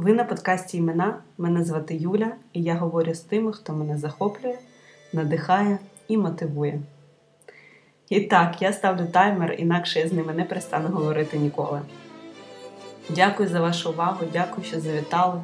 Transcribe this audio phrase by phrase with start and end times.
[0.00, 1.22] Ви на подкасті імена.
[1.38, 4.58] Мене звати Юля, і я говорю з тими, хто мене захоплює,
[5.12, 6.80] надихає і мотивує.
[8.08, 11.80] І так, я ставлю таймер, інакше я з ними не перестану говорити ніколи.
[13.08, 15.42] Дякую за вашу увагу, дякую, що завітали.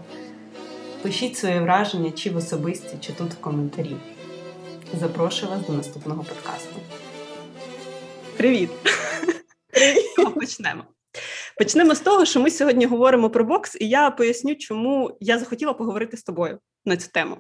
[1.03, 3.97] Пишіть свої враження чи в особисті, чи тут в коментарі.
[5.01, 6.77] Запрошую вас до наступного подкасту.
[8.37, 8.71] Привіт!
[9.71, 10.35] Привіт!
[10.35, 10.85] Почнемо.
[11.59, 15.73] Почнемо з того, що ми сьогодні говоримо про бокс, і я поясню, чому я захотіла
[15.73, 17.37] поговорити з тобою на цю тему.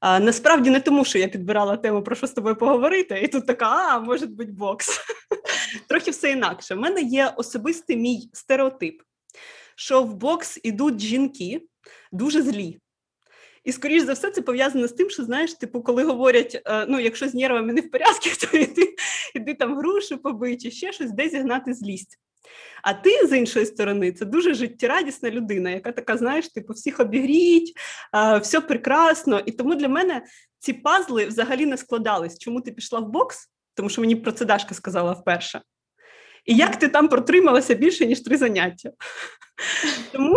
[0.00, 3.46] А, Насправді не тому, що я підбирала тему про що з тобою поговорити, і тут
[3.46, 5.00] така, а, може бути бокс.
[5.88, 6.74] Трохи все інакше.
[6.74, 9.02] У мене є особистий мій стереотип,
[9.76, 11.62] що в бокс ідуть жінки
[12.12, 12.78] дуже злі.
[13.64, 17.00] І, скоріш за все, це пов'язано з тим, що знаєш, типу, коли говорять, е, ну,
[17.00, 18.94] якщо з нервами не в порядку, то йди,
[19.34, 22.18] йди там грушу побий, чи ще щось, де зігнати злість.
[22.82, 27.72] А ти, з іншої сторони, це дуже життєрадісна людина, яка така, знаєш, типу, всіх обігріть,
[28.40, 29.42] все прекрасно.
[29.46, 30.22] І тому для мене
[30.58, 32.38] ці пазли взагалі не складались.
[32.38, 33.48] Чому ти пішла в бокс?
[33.74, 35.62] Тому що мені про це Дашка сказала вперше.
[36.44, 38.90] І як ти там протрималася більше, ніж три заняття?
[40.12, 40.36] Тому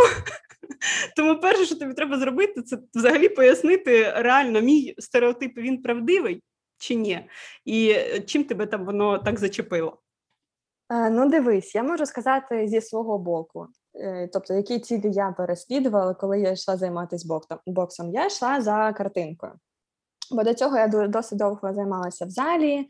[1.15, 6.43] тому перше, що тобі треба зробити, це взагалі пояснити реально, мій стереотип він правдивий
[6.77, 7.29] чи ні,
[7.65, 10.01] і е, чим тебе там воно так зачепило.
[10.89, 13.67] Е, ну, дивись, я можу сказати зі свого боку.
[13.95, 18.11] Е, тобто, які цілі я переслідувала, коли я йшла займатися боксом.
[18.11, 19.53] Я йшла за картинкою.
[20.31, 22.87] Бо до цього я досить довго займалася в залі,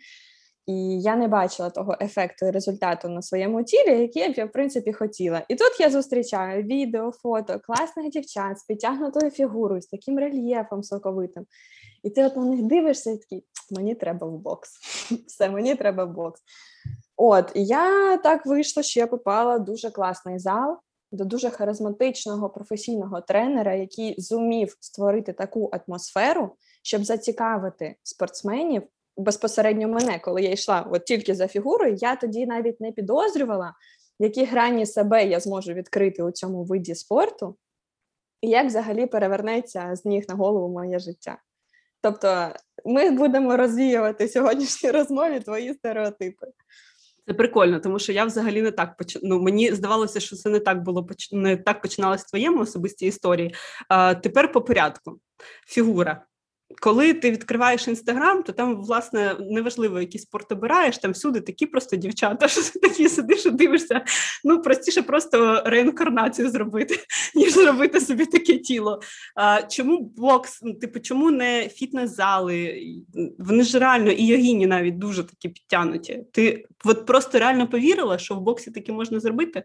[0.66, 4.52] і я не бачила того ефекту і результату на своєму тілі, який б я, в
[4.52, 5.46] принципі, хотіла.
[5.48, 11.46] І тут я зустрічаю відео, фото класних дівчат з підтягнутою фігурою, з таким рельєфом соковитим.
[12.04, 14.70] І ти от на них дивишся і такий, мені треба в бокс.
[15.28, 16.42] Все, мені треба в бокс.
[17.18, 20.78] От, і я так вийшла, що я попала в дуже класний зал
[21.12, 28.84] до дуже харизматичного професійного тренера, який зумів створити таку атмосферу, щоб зацікавити спортсменів.
[29.18, 33.74] Безпосередньо мене, коли я йшла от тільки за фігурою, я тоді навіть не підозрювала,
[34.20, 37.56] які грані себе я зможу відкрити у цьому виді спорту,
[38.42, 41.38] і як взагалі перевернеться з ніг на голову моє життя.
[42.02, 42.50] Тобто,
[42.86, 46.48] ми будемо розвіювати сьогоднішній розмові твої стереотипи.
[47.28, 49.18] Це прикольно, тому що я взагалі не так поч...
[49.24, 53.56] ну, Мені здавалося, що це не так було не так починалось в твоєму особистій історії.
[53.90, 55.20] А, Тепер по порядку.
[55.68, 56.26] Фігура.
[56.82, 61.96] Коли ти відкриваєш інстаграм, то там, власне, неважливо, який спорт обираєш, там всюди такі просто
[61.96, 64.06] дівчата, що такі сидиш і дивишся.
[64.44, 67.00] Ну, простіше просто реінкарнацію зробити,
[67.36, 69.02] ніж зробити собі таке тіло.
[69.36, 70.60] А, Чому бокс?
[70.62, 72.84] Ну, типу, чому не фітнес-зали?
[73.40, 76.24] Вони ж реально і йогіні навіть дуже такі підтянуті.
[76.32, 79.64] Ти от просто реально повірила, що в боксі таке можна зробити?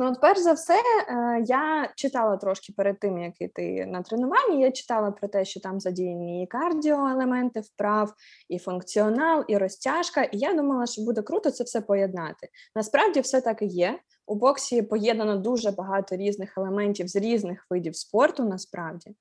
[0.00, 4.66] Ну, от перш за все, е, я читала трошки перед тим, як іти на тренування.
[4.66, 8.14] Я читала про те, що там задіяні і кардіоелементи вправ,
[8.48, 10.22] і функціонал, і розтяжка.
[10.22, 12.48] І я думала, що буде круто це все поєднати.
[12.74, 13.98] Насправді, все так і є.
[14.26, 19.14] У боксі поєднано дуже багато різних елементів з різних видів спорту, насправді,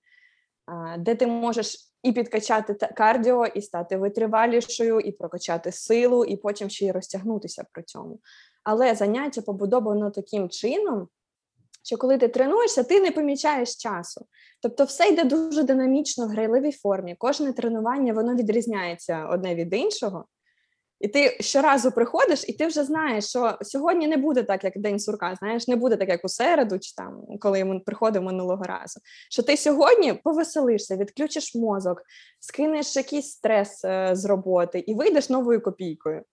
[0.99, 6.85] де ти можеш і підкачати кардіо, і стати витривалішою, і прокачати силу, і потім ще
[6.85, 8.19] й розтягнутися при цьому.
[8.71, 11.07] Але заняття побудовано таким чином,
[11.83, 14.25] що коли ти тренуєшся, ти не помічаєш часу.
[14.61, 17.15] Тобто, все йде дуже динамічно в грайливій формі.
[17.17, 20.25] Кожне тренування воно відрізняється одне від іншого.
[20.99, 24.99] І ти щоразу приходиш, і ти вже знаєш, що сьогодні не буде так, як день
[24.99, 25.35] сурка.
[25.39, 28.99] Знаєш, не буде так, як у середу, чи там коли ми приходив минулого разу.
[29.29, 32.03] Що ти сьогодні повеселишся, відключиш мозок,
[32.39, 36.23] скинеш якийсь стрес е, з роботи і вийдеш новою копійкою.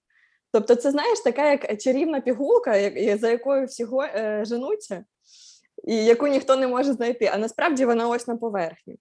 [0.53, 5.05] Тобто, це знаєш, така як чарівна пігулка, за якою всі е, женуться,
[5.85, 8.99] і яку ніхто не може знайти, а насправді вона ось на поверхні.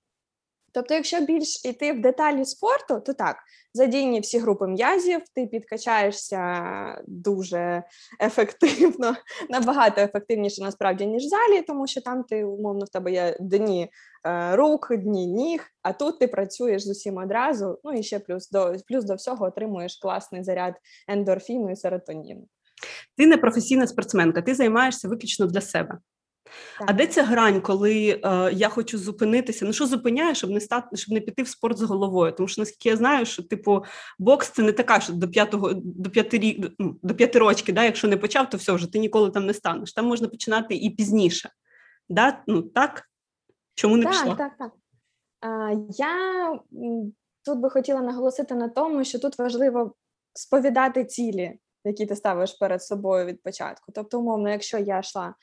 [0.75, 3.36] Тобто, якщо більш йти в деталі спорту, то так,
[3.74, 7.84] задійні всі групи м'язів, ти підкачаєшся дуже
[8.22, 9.16] ефективно,
[9.50, 13.90] набагато ефективніше насправді, ніж в залі, тому що там ти умовно в тебе є дні
[14.26, 17.79] е, рук, дні ніг, а тут ти працюєш з усім одразу.
[17.84, 20.73] Ну і ще плюс до плюс до всього отримуєш класний заряд
[21.08, 22.47] ендорфіну і серотоніну.
[23.17, 25.97] Ти не професійна спортсменка, ти займаєшся виключно для себе.
[26.80, 26.90] Так.
[26.90, 29.66] А де ця грань, коли е, я хочу зупинитися?
[29.66, 32.32] Ну що зупиняє, щоб не стати, щоб не піти в спорт з головою?
[32.32, 33.84] Тому що наскільки я знаю, що типу
[34.20, 38.18] бокс це не така, що до п'ятого до п'яти до п'яти рочки, да, якщо не
[38.18, 39.94] почав, то все вже ти ніколи там не станеш.
[39.94, 41.50] Там можна починати і пізніше.
[42.09, 42.44] Да?
[42.47, 43.03] Ну так?
[43.76, 44.36] Чому не так, пішла?
[44.36, 44.72] Так, так, так.
[45.97, 46.59] Я
[47.46, 49.94] тут би хотіла наголосити на тому, що тут важливо
[50.34, 53.92] сповідати цілі, які ти ставиш перед собою від початку.
[53.96, 55.36] Тобто, умовно, якщо я йшла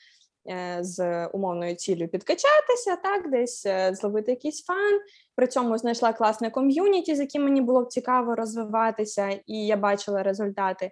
[0.79, 4.99] з умовною ціллю підкачатися, так, десь е, зловити якийсь фан.
[5.35, 10.23] При цьому знайшла класне ком'юніті, з яким мені було б цікаво розвиватися, і я бачила
[10.23, 10.91] результати.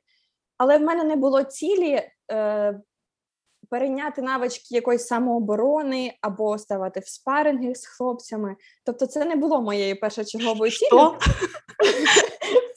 [0.57, 2.01] Але в мене не було цілі
[2.31, 2.79] е,
[3.69, 8.55] перейняти навички якоїсь самооборони або ставати в спаринги з хлопцями.
[8.85, 11.15] Тобто, це не було моєю першочерговою ціллю.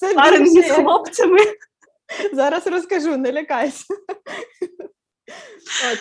[0.41, 1.39] Більше з хлопцями.
[2.33, 3.85] Зараз розкажу, не лякайся.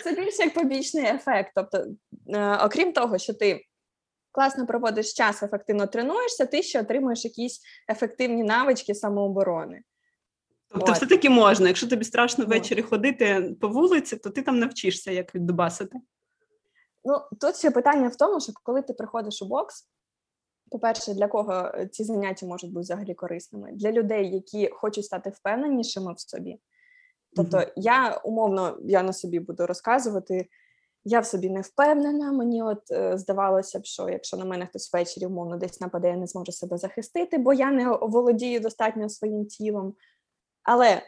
[0.04, 1.52] Це більше як побічний ефект.
[1.54, 1.86] Тобто,
[2.28, 3.64] е, окрім того, що ти
[4.32, 7.60] класно проводиш час, ефективно тренуєшся, ти ще отримуєш якісь
[7.90, 9.82] ефективні навички самооборони.
[10.68, 10.96] Тобто, От.
[10.96, 11.68] все-таки можна.
[11.68, 15.98] Якщо тобі страшно ввечері ходити по вулиці, то ти там навчишся, як віддубасити.
[17.04, 19.88] Ну, тут ще питання в тому, що коли ти приходиш у бокс,
[20.70, 23.72] по-перше, для кого ці заняття можуть бути взагалі корисними?
[23.72, 26.58] Для людей, які хочуть стати впевненішими в собі.
[27.36, 30.48] Тобто, я умовно я на собі буду розказувати.
[31.04, 32.32] Я в собі не впевнена.
[32.32, 36.16] Мені от е, здавалося б, що якщо на мене хтось ввечері умовно десь нападе, я
[36.16, 39.94] не зможу себе захистити, бо я не володію достатньо своїм тілом.
[40.62, 41.02] Але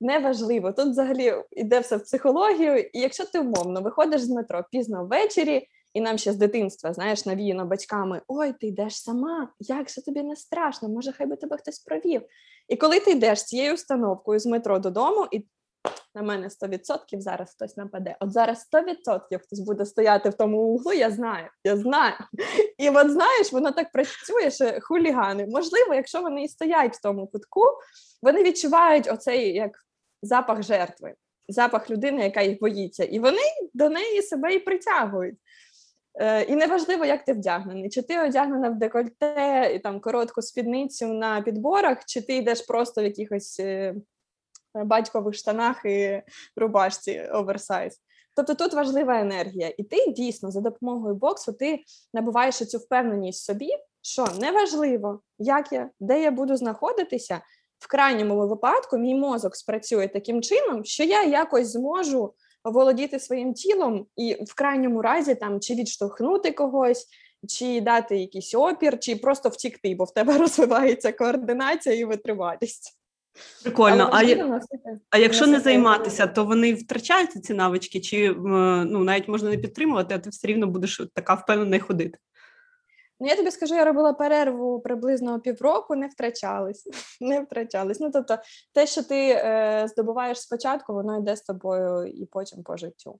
[0.00, 2.78] неважливо, тут взагалі йде все в психологію.
[2.78, 7.26] І якщо ти умовно виходиш з метро пізно ввечері, і нам ще з дитинства, знаєш,
[7.26, 11.56] навіяно батьками: ой, ти йдеш сама, як же тобі не страшно, може, хай би тебе
[11.56, 12.22] хтось провів.
[12.68, 15.46] І коли ти йдеш цією установкою з метро додому, і
[16.14, 18.16] на мене 100% зараз хтось нападе.
[18.20, 22.14] От зараз 100% хтось буде стояти в тому углу, я знаю, я знаю.
[22.78, 25.46] І от знаєш, воно так працює, що хулігани.
[25.46, 27.64] Можливо, якщо вони і стоять в тому кутку,
[28.22, 29.70] вони відчувають оцей як
[30.22, 31.14] запах жертви,
[31.48, 33.42] запах людини, яка їх боїться, і вони
[33.74, 35.38] до неї себе і притягують.
[36.14, 41.06] Е, І неважливо, як ти вдягнений, чи ти одягнена в декольте і там коротку спідницю
[41.06, 43.94] на підборах, чи ти йдеш просто в якихось е,
[44.74, 46.22] батькових штанах і
[46.56, 48.00] рубашці оверсайз.
[48.36, 51.80] Тобто тут важлива енергія, і ти дійсно за допомогою боксу ти
[52.14, 53.70] набуваєш цю впевненість в собі,
[54.02, 57.40] що неважливо, як я, де я буду знаходитися,
[57.78, 62.34] в крайньому випадку мій мозок спрацює таким чином, що я якось зможу
[62.64, 67.06] володіти своїм тілом і в крайньому разі там чи відштовхнути когось,
[67.48, 73.01] чи дати якийсь опір, чи просто втікти, бо в тебе розвивається координація і витривалість.
[73.62, 74.10] Прикольно.
[74.12, 74.60] А, я-
[75.10, 80.14] а якщо не займатися, то вони втрачаються ці навички, чи ну, навіть можна не підтримувати,
[80.14, 82.18] а ти все рівно будеш така впевнена і ходити.
[83.20, 86.88] Ну, я тобі скажу, я робила перерву приблизно півроку, не втрачались.
[87.20, 88.00] не втрачались.
[88.00, 88.38] Ну, тобто,
[88.72, 93.18] те, що ти е, здобуваєш спочатку, воно йде з тобою і потім по життю.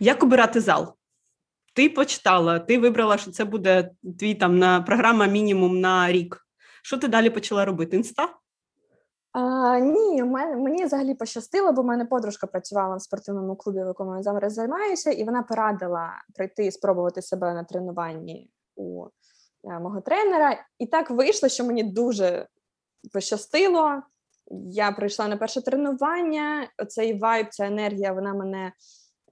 [0.00, 0.94] Як обирати зал?
[1.74, 6.46] Ти почитала, ти вибрала, що це буде твій там на програма мінімум на рік.
[6.82, 7.96] Що ти далі почала робити?
[7.96, 8.28] Інста?
[9.34, 13.86] А, ні, мене, мені взагалі пощастило, бо в мене подружка працювала в спортивному клубі, в
[13.86, 19.06] якому я зараз займаюся, і вона порадила прийти і спробувати себе на тренуванні у
[19.64, 20.64] е, мого тренера.
[20.78, 22.46] І так вийшло, що мені дуже
[23.12, 24.02] пощастило.
[24.70, 26.68] Я прийшла на перше тренування.
[26.78, 28.72] Оцей вайб, ця енергія, вона мене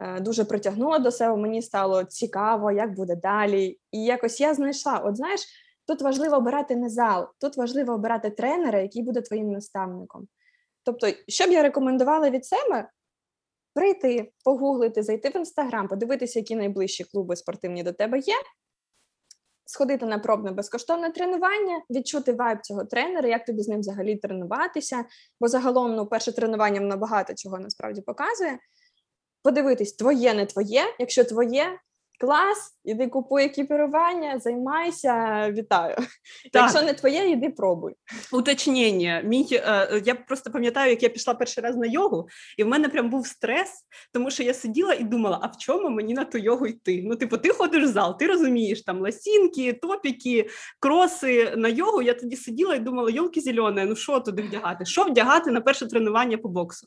[0.01, 1.37] е, дуже притягнула до себе.
[1.37, 3.79] Мені стало цікаво, як буде далі.
[3.93, 4.99] І якось я знайшла.
[4.99, 5.41] От знаєш,
[5.87, 10.29] тут важливо обирати не зал, тут важливо обирати тренера, який буде твоїм наставником.
[10.85, 12.91] Тобто, що б я рекомендувала від себе?
[13.75, 18.35] Прийти, погуглити, зайти в інстаграм, подивитися, які найближчі клуби спортивні до тебе є,
[19.65, 25.05] сходити на пробне безкоштовне тренування, відчути вайб цього тренера, як тобі з ним взагалі тренуватися.
[25.41, 28.59] Бо загалом, ну, перше тренування воно багато чого насправді показує.
[29.43, 30.83] Подивитись, твоє, не твоє.
[30.99, 31.79] Якщо твоє,
[32.23, 35.97] клас, іди купуй екіпірування, займайся, вітаю.
[36.53, 37.95] Якщо не твоє, іди пробуй.
[38.33, 39.23] Уточнення.
[39.25, 42.89] Мій, е, я просто пам'ятаю, як я пішла перший раз на йогу, і в мене
[42.89, 43.71] прям був стрес,
[44.13, 47.03] тому що я сиділа і думала, а в чому мені на ту йогу йти?
[47.05, 50.49] Ну, типу, ти ходиш в зал, ти розумієш там ласінки, топіки,
[50.81, 52.03] кроси на йогу.
[52.03, 54.85] Я тоді сиділа і думала, йолки зелені, ну що туди вдягати?
[54.85, 56.87] Що вдягати на перше тренування по боксу?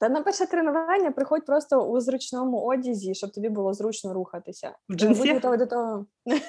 [0.00, 4.72] Та на перше тренування приходь просто у зручному одязі, щоб тобі було зручно рухатися.
[4.88, 6.06] В Будь готовий до того.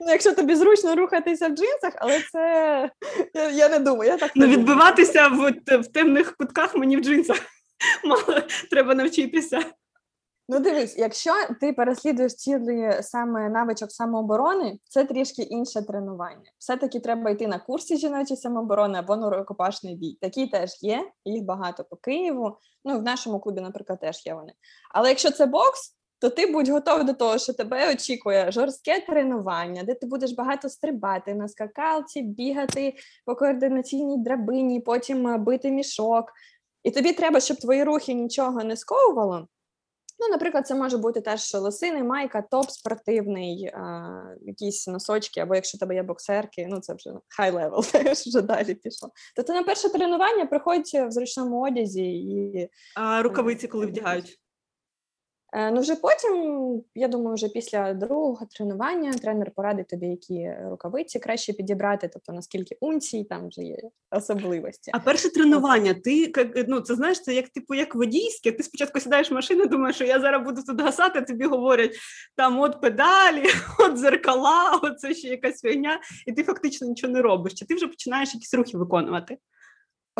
[0.00, 2.90] Ну, якщо тобі зручно рухатися в джинсах, але це
[3.34, 4.10] я, я не думаю.
[4.10, 7.36] Я так не Ну, відбиватися в, в темних кутках мені в джинсах.
[8.04, 8.40] Мало
[8.70, 9.60] треба навчитися.
[10.50, 16.50] Ну, дивись, якщо ти переслідуєш цілі саме навичок самооборони, це трішки інше тренування.
[16.58, 20.18] Все-таки треба йти на курси жіночої самооборони або на рукопашний бій.
[20.20, 22.56] Такі теж є, їх багато по Києву.
[22.84, 24.52] Ну, в нашому клубі, наприклад, теж є вони.
[24.90, 29.82] Але якщо це бокс, то ти будь готовий до того, що тебе очікує жорстке тренування,
[29.82, 32.94] де ти будеш багато стрибати на скакалці, бігати
[33.26, 36.32] по координаційній драбині, потім бити мішок.
[36.82, 39.48] І тобі треба, щоб твої рухи нічого не сковувало.
[40.20, 44.10] Ну, наприклад, це може бути теж лосини, майка, топ спортивний, а,
[44.42, 48.42] якісь носочки, або якщо в тебе є боксерки, ну це вже high level, теж вже
[48.42, 49.10] далі пішло.
[49.36, 54.40] Тобто на перше тренування приходь в зручному одязі і А рукавиці коли вдягають?
[55.52, 56.34] Е, Ну, вже потім,
[56.94, 62.76] я думаю, вже після другого тренування тренер порадить тобі, які рукавиці краще підібрати, тобто наскільки
[62.80, 63.76] унцій, там вже є
[64.10, 64.90] особливості.
[64.94, 66.32] А перше тренування, ти
[66.68, 68.52] ну це знаєш, це як типу як водійське.
[68.52, 71.22] Ти спочатку сідаєш в машину, думаєш, що я зараз буду тут гасати.
[71.22, 71.96] Тобі говорять
[72.36, 73.44] там от педалі,
[73.78, 77.54] от зеркала, от це ще якась фігня, і ти фактично нічого не робиш.
[77.54, 79.38] Чи ти вже починаєш якісь рухи виконувати?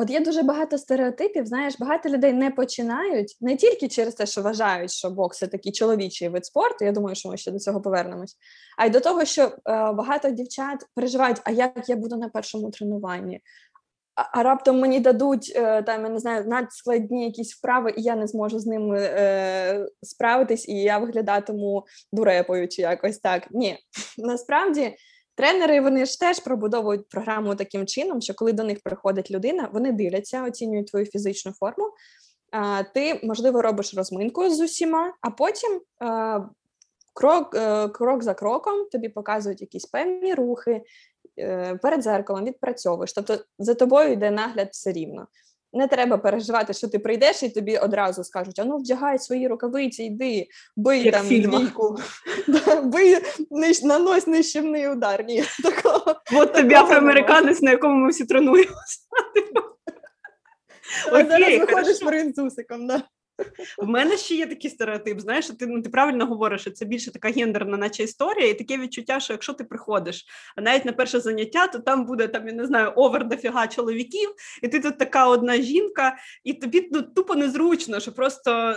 [0.00, 1.46] От є дуже багато стереотипів.
[1.46, 5.72] Знаєш, багато людей не починають не тільки через те, що вважають, що бокс це такий
[5.72, 6.84] чоловічий вид спорту.
[6.84, 8.36] Я думаю, що ми ще до цього повернемось.
[8.78, 9.52] А й до того, що е,
[9.92, 13.40] багато дівчат переживають, а як я буду на першому тренуванні?
[14.32, 18.26] А, раптом мені дадуть е, там, я не знаю, надскладні якісь вправи, і я не
[18.26, 23.46] зможу з ними е, справитись, і я виглядатиму дурепою чи якось так.
[23.50, 23.78] Ні,
[24.18, 24.94] насправді.
[25.38, 29.92] Тренери вони ж теж пробудовують програму таким чином, що коли до них приходить людина, вони
[29.92, 31.90] дивляться, оцінюють твою фізичну форму.
[32.94, 35.80] Ти, можливо, робиш розминку з усіма, а потім
[37.14, 40.82] крок, е, крок за кроком тобі показують якісь певні рухи
[41.38, 43.12] е, перед зеркалом, відпрацьовуєш.
[43.12, 45.26] Тобто за тобою йде нагляд все рівно.
[45.72, 50.02] Не треба переживати, що ти прийдеш і тобі одразу скажуть: а ну вдягай свої рукавиці,
[50.02, 51.98] йди, бий Як там двійку,
[52.84, 53.18] бий,
[53.50, 55.24] нищ, нанось нищівний удар.
[55.24, 56.14] Ні, такого.
[56.32, 58.98] От тобі афроамериканець, на якому ми всі тренуємося.
[61.12, 63.02] Зараз виходиш принцусиком, да.
[63.78, 65.20] В мене ще є такий стереотип.
[65.20, 68.78] Знаєш, ти ну ти правильно говориш, що це більше така гендерна, наче історія, і таке
[68.78, 70.26] відчуття, що якщо ти приходиш,
[70.56, 74.30] а навіть на перше заняття, то там буде там, я не знаю, овер дофіга чоловіків,
[74.62, 78.76] і ти тут така одна жінка, і тобі ну, тупо незручно, що просто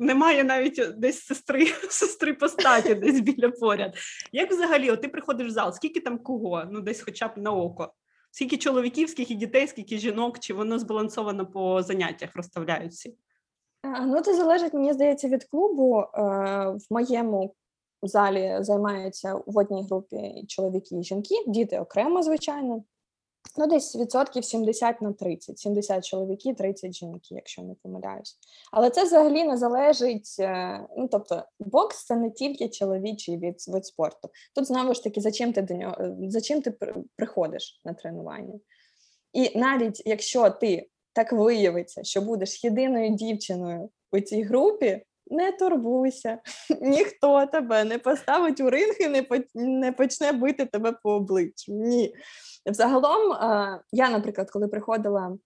[0.00, 3.96] немає навіть десь сестри, сестри по статі, десь біля поряд.
[4.32, 6.64] Як взагалі, от ти приходиш в зал, скільки там кого?
[6.70, 7.92] Ну, десь хоча б на око.
[8.30, 12.94] Скільки чоловіків, скільки дітей, скільки жінок, чи воно збалансовано по заняттях розставляють?
[13.84, 15.98] Ну, це залежить, мені здається, від клубу.
[16.00, 16.06] Е,
[16.68, 17.54] В моєму
[18.02, 22.84] залі займаються в одній групі чоловіки і жінки, діти окремо, звичайно.
[23.58, 25.58] Ну, десь відсотків 70 на 30.
[25.58, 28.38] 70 чоловіки, 30 жінки, якщо не помиляюсь.
[28.72, 30.36] Але це взагалі не залежить.
[30.40, 34.28] е, Ну, тобто, бокс це не тільки чоловічий від, вид спорту.
[34.54, 35.96] Тут знову ж таки, за чим ти до нього,
[36.28, 36.70] за чим ти
[37.16, 38.54] приходиш на тренування.
[39.32, 46.38] І навіть якщо ти так виявиться, що будеш єдиною дівчиною у цій групі, не турбуйся,
[46.80, 51.72] ніхто тебе не поставить у ринг і не, не почне бити тебе по обличчю.
[51.72, 52.14] Ні.
[52.66, 53.36] Взагалом,
[53.92, 55.38] я, наприклад, коли приходила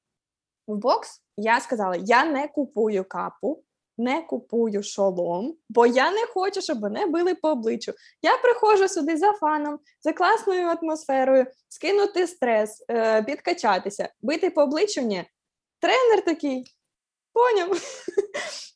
[0.66, 3.62] в бокс, я сказала: я не купую капу.
[3.98, 7.92] Не купую шолом, бо я не хочу, щоб мене били по обличчю.
[8.22, 15.00] Я приходжу сюди за фаном, за класною атмосферою, скинути стрес, е, підкачатися, бити по обличчю
[15.00, 15.24] ні.
[15.80, 16.64] Тренер такий,
[17.32, 17.80] поняв.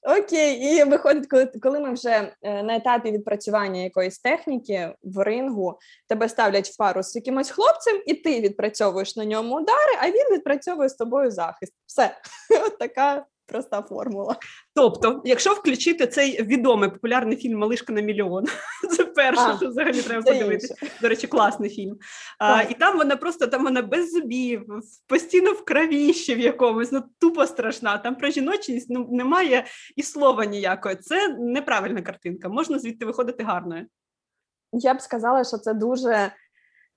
[0.18, 5.78] Окей, і виходить, коли, коли ми вже е, на етапі відпрацювання якоїсь техніки в рингу,
[6.08, 10.36] тебе ставлять в пару з якимось хлопцем, і ти відпрацьовуєш на ньому удари, а він
[10.36, 11.72] відпрацьовує з тобою захист.
[11.86, 12.16] Все,
[12.66, 14.36] от така проста формула.
[14.74, 18.44] Тобто, якщо включити цей відомий популярний фільм Малишка на мільйон,
[18.96, 20.74] це перше, А, що взагалі треба подивитися.
[21.02, 21.98] До речі, класний фільм.
[22.38, 24.66] А, і там вона просто там вона без зубів,
[25.06, 27.98] постійно в кровіщі в якомусь, ну тупо страшна.
[27.98, 29.64] Там про жіночність ну, немає
[29.96, 30.94] і слова ніякого.
[30.94, 32.48] Це неправильна картинка.
[32.48, 33.86] Можна звідти виходити гарною.
[34.72, 36.32] Я б сказала, що це дуже.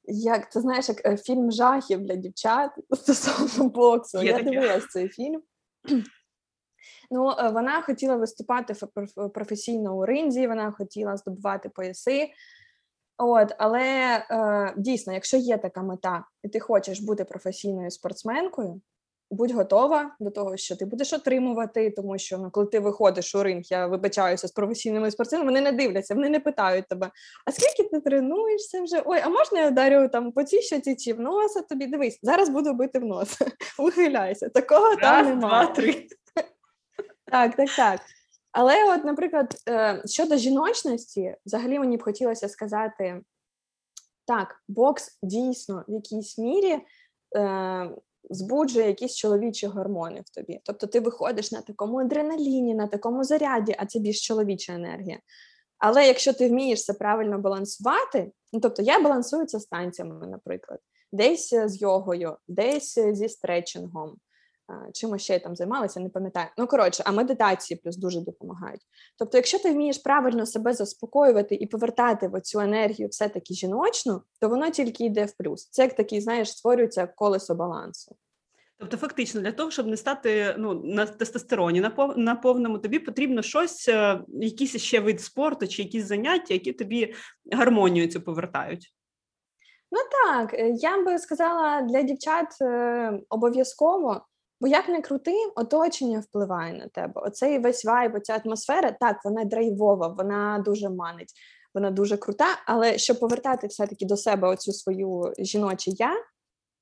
[0.06, 4.18] Як це знаєш, як е, фільм жахів для дівчат стосовно боксу.
[4.18, 4.50] Є Я таке.
[4.50, 5.42] дивилась цей фільм.
[7.12, 8.76] Ну, е, вона хотіла виступати
[9.34, 12.30] професійно у ринзі, вона хотіла здобувати пояси.
[13.18, 13.82] От, але
[14.32, 18.82] е, дійсно, якщо є така мета, і ти хочеш бути професійною спортсменкою,
[19.34, 23.44] будь готова до того, що ти будеш отримувати, тому що ну, коли ти виходиш у
[23.44, 27.12] ринг, я вибачаюся з професійними спортсменами, вони не дивляться, вони не питають тебе,
[27.46, 29.02] а скільки ти тренуєшся вже?
[29.06, 31.88] Ой, а можна я вдарю там по цій щоці чи в носа тобі?
[31.88, 33.42] Дивись, зараз буду бити в нос.
[33.80, 34.50] Ухиляйся.
[34.50, 35.66] Такого там Раз, немає.
[35.66, 36.08] два, три.
[37.34, 38.02] Так, так, так.
[38.52, 43.22] Але, от, наприклад, е, щодо жіночності, взагалі мені б хотілося сказати:
[44.28, 46.80] так, бокс дійсно в якійсь мірі
[47.38, 47.92] е,
[48.30, 50.60] збуджує якісь чоловічі гормони в тобі.
[50.64, 55.20] Тобто ти виходиш на такому адреналіні, на такому заряді, а це більш чоловіча енергія.
[55.78, 60.80] Але якщо ти вмієш це правильно балансувати, ну тобто я балансую це з танцями, наприклад,
[61.12, 64.18] десь е, з йогою, десь е, зі стретчингом.
[64.94, 66.48] Чимось ще там займалася, не пам'ятаю.
[66.58, 68.82] Ну, коротше, а медитації плюс дуже допомагають.
[69.18, 74.50] Тобто, якщо ти вмієш правильно себе заспокоювати і повертати в цю енергію все-таки жіночну, то
[74.50, 75.70] воно тільки йде в плюс.
[75.70, 78.16] Це як такий, знаєш, створюється колесо балансу.
[78.78, 83.42] Тобто, фактично, для того, щоб не стати ну, на тестостероні на на повному, тобі потрібно
[83.42, 87.14] щось, е, якийсь ще вид спорту чи якісь заняття, які тобі
[87.52, 88.94] гармонію цю повертають.
[89.92, 94.26] Ну так, е, я би сказала для дівчат е, обов'язково,
[94.64, 97.22] бо як не крути, оточення впливає на тебе.
[97.22, 101.34] Оцей весь вайб, оця атмосфера, так, вона драйвова, вона дуже манить,
[101.74, 102.46] вона дуже крута.
[102.66, 106.14] Але щоб повертати все-таки до себе оцю свою жіноче я,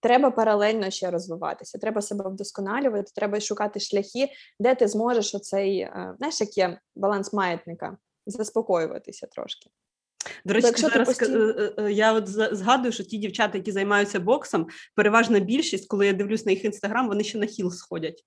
[0.01, 1.77] треба паралельно ще розвиватися.
[1.77, 7.33] Треба себе вдосконалювати, треба шукати шляхи, де ти зможеш оцей, е, знаєш, як є баланс
[7.33, 9.69] маятника, заспокоюватися трошки.
[10.45, 13.71] До речі, якщо ти зараз постійно- е, е, я от згадую, що ті дівчата, які
[13.71, 18.25] займаються боксом, переважна більшість, коли я дивлюсь на їх інстаграм, вони ще на хіл сходять.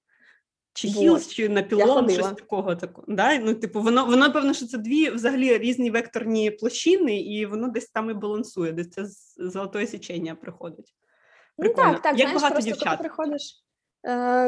[0.76, 0.96] Чи Вот.
[0.96, 3.06] heels, чи на пілон, щось такого такого.
[3.08, 3.38] Да?
[3.38, 7.88] Ну, типу, воно, воно певно, що це дві взагалі різні векторні площини, і воно десь
[7.88, 10.94] там і балансує, десь це золотое січення приходить.
[11.58, 12.84] Ну так, так, Як знаєш, багато просто дівчат?
[12.84, 13.73] коли приходиш, е,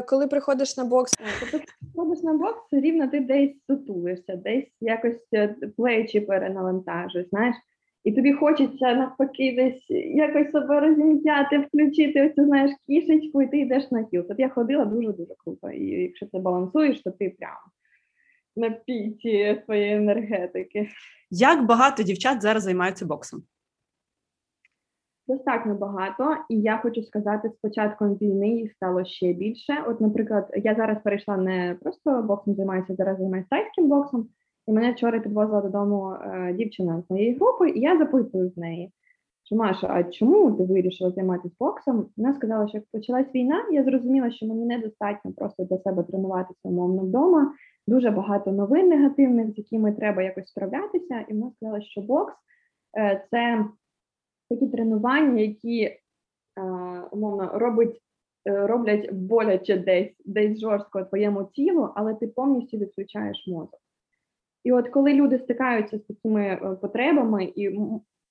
[0.06, 1.64] коли приходиш на бокс, Тобто, ти
[1.96, 7.56] ходиш на бокс, все рівно ти десь сутулишся, десь якось е, плечі перенавантажуєш, знаєш,
[8.04, 13.90] і тобі хочеться навпаки десь якось себе розім'яти, включити оцю, знаєш, кішечку, і ти йдеш
[13.90, 14.26] на хіл.
[14.28, 15.70] От я ходила дуже-дуже круто.
[15.70, 17.58] І якщо це балансуєш, то ти прям
[18.56, 20.88] на піті своєї енергетики.
[21.30, 23.42] Як багато дівчат зараз займаються боксом?
[25.28, 29.84] Достатньо багато, і я хочу сказати, з початком війни їх стало ще більше.
[29.88, 34.28] От, наприклад, я зараз перейшла не просто боксом займаюся, зараз займаюся тайським боксом,
[34.66, 38.92] і мене вчора підвозила додому е, дівчина з моєї групи, і я запитую в неї,
[39.44, 42.06] що Маша, а чому ти вирішила займатися боксом?
[42.16, 46.60] Вона сказала, що як почалась війна, я зрозуміла, що мені недостатньо просто для себе тренуватися
[46.62, 47.52] умовно вдома.
[47.86, 51.24] Дуже багато новин негативних, з якими треба якось справлятися.
[51.28, 52.34] І вона сказала, що бокс
[52.98, 53.64] е, це
[54.48, 55.98] такі тренування, які
[57.12, 58.02] умовно робить,
[58.48, 63.80] е, роблять боляче десь, десь жорстко твоєму тілу, але ти повністю відключаєш мозок.
[64.64, 67.80] І от коли люди стикаються з такими е, потребами і,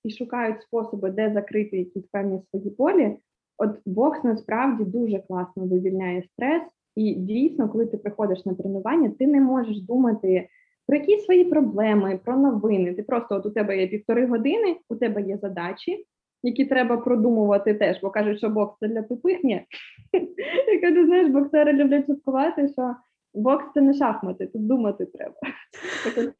[0.04, 3.18] і шукають способи, де закрити якісь певні свої болі,
[3.58, 6.64] от бокс насправді дуже класно вивільняє стрес.
[6.96, 10.50] І дійсно, коли ти приходиш на тренування, ти не можеш думати
[10.88, 12.94] про якісь свої проблеми, про новини.
[12.94, 16.06] Ти просто от у тебе є півтори години, у тебе є задачі,
[16.44, 19.44] які треба продумувати теж, бо кажуть, що бокс це для тупих.
[19.44, 19.66] Ні.
[20.74, 22.96] Я кажу, знаєш, боксери люблять шуткувати, що
[23.36, 25.36] бокс це не шахмати, тут думати треба.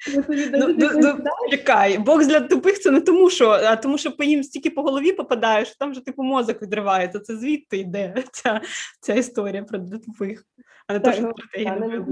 [0.54, 4.24] Ну, ну, ну, чекай, бокс для тупих це не тому, що, а тому, що по
[4.24, 7.20] їм стільки по голові попадаєш, що там же типу мозок відривається.
[7.20, 8.14] Це звідти йде
[9.02, 10.44] ця, історія про для тупих,
[10.88, 12.06] а не те, Так, що ну, стратегія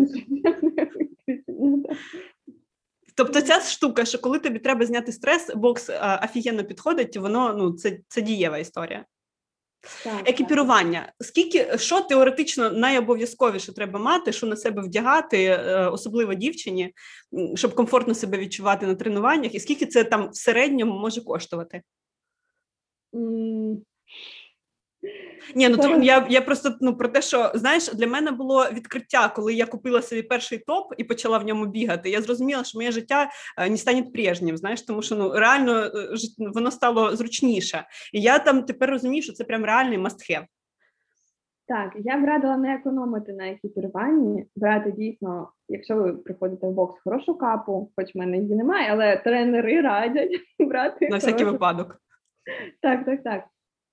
[3.15, 7.71] Тобто ця штука, що коли тобі треба зняти стрес, бокс а, офігенно підходить, воно ну
[7.71, 9.06] це, це дієва історія.
[9.84, 10.30] Так, так.
[10.30, 11.13] Екіпірування.
[11.19, 16.93] Скільки що теоретично найобов'язковіше треба мати, що на себе вдягати, е, особливо дівчині,
[17.56, 21.82] щоб комфортно себе відчувати на тренуваннях, і скільки це там в середньому може коштувати?
[25.56, 29.34] Ні, ну то я, я просто ну про те, що знаєш, для мене було відкриття,
[29.36, 32.10] коли я купила собі перший топ і почала в ньому бігати.
[32.10, 35.89] Я зрозуміла, що моє життя е, не стане прежнім, знаєш, тому що ну реально е,
[36.53, 37.86] воно стало зручніше.
[38.13, 40.45] І я там тепер розумію, що це прям реальний must-have.
[41.67, 47.01] Так, я б радила не економити на екіпіруванні, брати дійсно, якщо ви приходите в бокс,
[47.03, 50.29] хорошу капу, хоч в мене її немає, але тренери радять
[50.60, 52.01] брати на всякий хорошу випадок.
[52.82, 53.43] Так, так, так.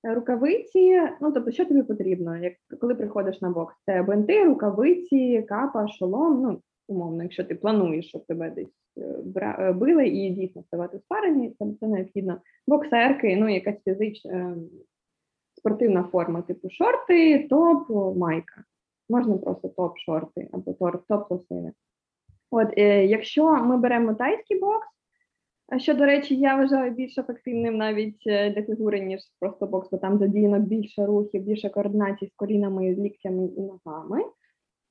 [0.02, 3.74] Рукавиці, ну тобто, що тобі потрібно, як коли приходиш на бокс?
[3.86, 6.42] Це бинти, рукавиці, капа, шолом.
[6.42, 8.74] Ну, умовно, якщо ти плануєш, щоб тебе десь
[9.36, 12.40] е, е, били і дійсно ставати спарені, це, це необхідно.
[12.66, 14.56] Боксерки, ну якась фізична е,
[15.58, 18.64] спортивна форма, типу шорти, топ, майка.
[19.08, 20.72] Можна просто топ-шорти або
[21.08, 21.72] топ-лосини.
[22.50, 24.99] От, е, якщо ми беремо тайський бокс.
[25.70, 29.88] А що, до речі, я вважаю більш ефективним навіть е, для фігури, ніж просто бокс,
[29.90, 34.24] бо там задіяно більше рухів, більше координації з колінами, з ліктями і ногами.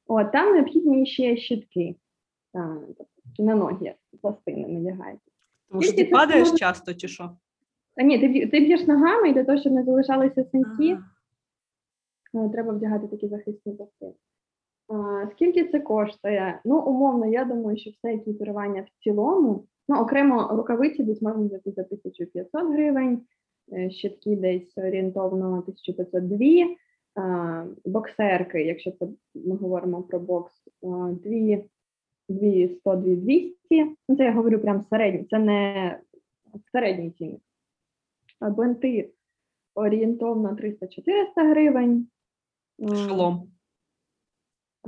[0.08, 1.96] От, там необхідні ще щитки.
[2.54, 5.32] А, тобто на ноги пластини надягається.
[5.70, 7.32] Тому що ти падаєш може- часто, чи що?
[7.96, 10.98] Та ні, ти, ти б'єш ногами і для того, щоб не залишалися синці,
[12.34, 12.46] Ага.
[12.46, 14.14] е, треба вдягати такі захисні пластини.
[15.32, 16.62] Скільки це коштує?
[16.66, 21.72] Ну, умовно, я думаю, що все екіпірування в цілому, ну, окремо рукавиці десь можна взяти
[21.72, 23.22] за 1500 гривень,
[23.74, 26.76] е, щитки десь орієнтовно 1502,
[27.18, 30.88] е, боксерки, якщо це ми говоримо про бокс, е,
[31.24, 31.66] дві,
[32.30, 33.96] дві 100, дві 200.
[34.10, 36.00] Ну, це я говорю прям середній, це не
[36.72, 37.42] середній цінник.
[38.40, 39.10] А Бенти
[39.76, 42.08] орієнтовно 300-400 гривень.
[42.80, 43.52] Е, Шолом.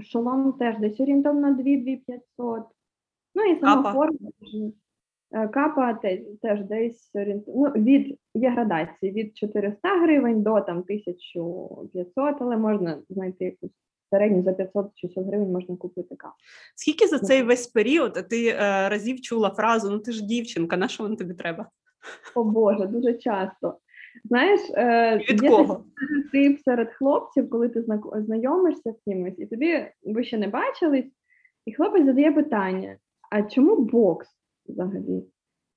[0.01, 2.63] Шолом теж десь орієнтовно 2-2-500.
[3.35, 4.29] Ну і сама форма.
[5.33, 5.93] Е, Капа
[6.41, 7.11] теж, десь.
[7.47, 13.71] Ну, від, є градації від 400 гривень до там 1500, але можна знайти якусь
[14.09, 16.33] середню за 500-600 гривень можна купити капу.
[16.75, 20.87] Скільки за цей весь період ти е, разів чула фразу: ну ти ж дівчинка, на
[20.87, 21.69] що воно тобі треба?
[22.35, 23.77] О Боже, дуже часто.
[24.25, 25.85] Знаєш, е, Від є кого?
[26.31, 27.83] ти серед хлопців, коли ти
[28.15, 31.11] знайомишся з кимось, і тобі ви ще не бачились,
[31.65, 32.97] і хлопець задає питання:
[33.31, 34.27] а чому бокс
[34.71, 35.23] взагалі?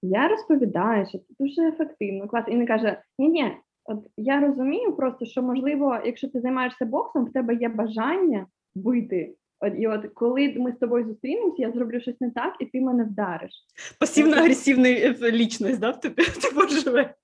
[0.03, 2.45] Я розповідаю, що це дуже ефективно, клас.
[2.49, 3.53] І він каже: ні, ні,
[3.85, 9.35] от я розумію просто, що можливо, якщо ти займаєшся боксом, в тебе є бажання бити.
[9.61, 12.81] От, і от коли ми з тобою зустрінемося, я зроблю щось не так, і ти
[12.81, 13.53] мене вдариш.
[14.01, 17.15] Пасивно-агресивна е, лічність, да, в тобі типу, живе.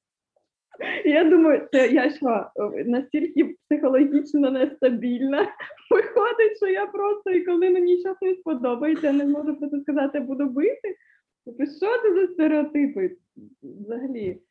[1.05, 2.51] Я думаю, це я що
[2.87, 5.49] настільки психологічно нестабільна.
[5.91, 10.21] Виходить, що я просто і коли мені щось не сподобається, я не можу просто сказати,
[10.21, 10.97] буду бити.
[11.45, 13.17] Тобто, що це за стереотипи
[13.63, 14.43] взагалі?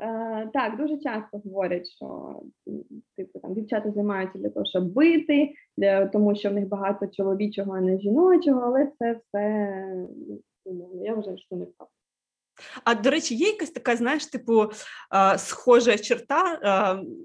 [0.00, 2.40] Е, так, дуже часто говорять, що
[3.16, 7.72] типу там дівчата займаються для того, щоб бити, для тому, що в них багато чоловічого,
[7.72, 9.76] а не жіночого, але це все
[10.66, 10.90] ну.
[11.04, 12.03] Я вважаю, що не правда.
[12.84, 14.64] А до речі, є якась така, знаєш, типу,
[15.36, 16.60] схожа черта,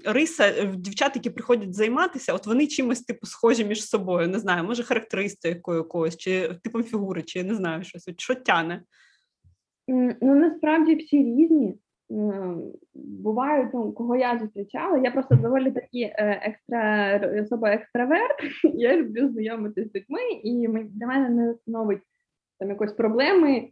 [0.05, 4.27] риса е, дівчат, які приходять займатися, от вони чимось типу схожі між собою.
[4.27, 8.07] Не знаю, може характеристикою якоюсь, чи типом фігури, чи не знаю щось.
[8.07, 8.81] От Що тяне?
[10.21, 11.75] Ну, насправді всі різні.
[12.93, 18.35] Бувають, ну, кого я зустрічала, я просто доволі такі е, екстра особа екстраверт.
[18.73, 22.01] Я люблю знайомитися з людьми, і для мене не становить
[22.59, 23.69] там якоїсь проблеми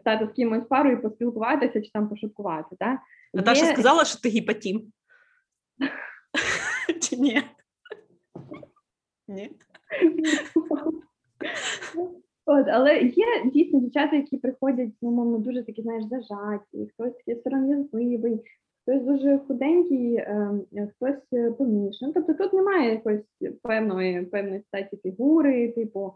[0.00, 2.76] стати з кимось парою, поспілкуватися чи там пошуткувати.
[2.78, 2.98] Та?
[3.34, 4.92] Наташа Є- сказала, що ти гіпатім.
[7.00, 7.42] Чи ні?
[9.28, 9.50] Ні.
[12.46, 17.42] От, але є дійсно дівчата, які приходять, ну, мовно, дуже такі, знаєш, зажаті, хтось такий
[17.42, 18.40] сором'язливий,
[18.82, 20.50] хтось дуже худенький, е,
[20.96, 21.54] хтось е.
[21.60, 23.24] Ну, тобто тут немає якоїсь
[23.62, 26.12] певної певної статі фігури, типу.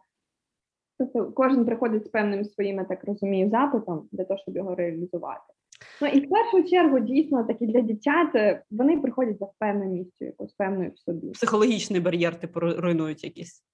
[1.03, 5.53] Тобто кожен приходить з певним своїм, я так розумію, запитом для того, щоб його реалізувати.
[6.01, 10.53] Ну і в першу чергу, дійсно, такі для дівчат е, вони приходять за впевненістю, якось
[10.53, 11.31] певною в собі.
[11.31, 13.65] Психологічний бар'єр, типу, ру- руйнують якісь.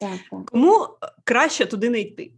[0.00, 0.46] Так, так.
[0.46, 0.86] Кому е,
[1.24, 2.32] краще туди не йти?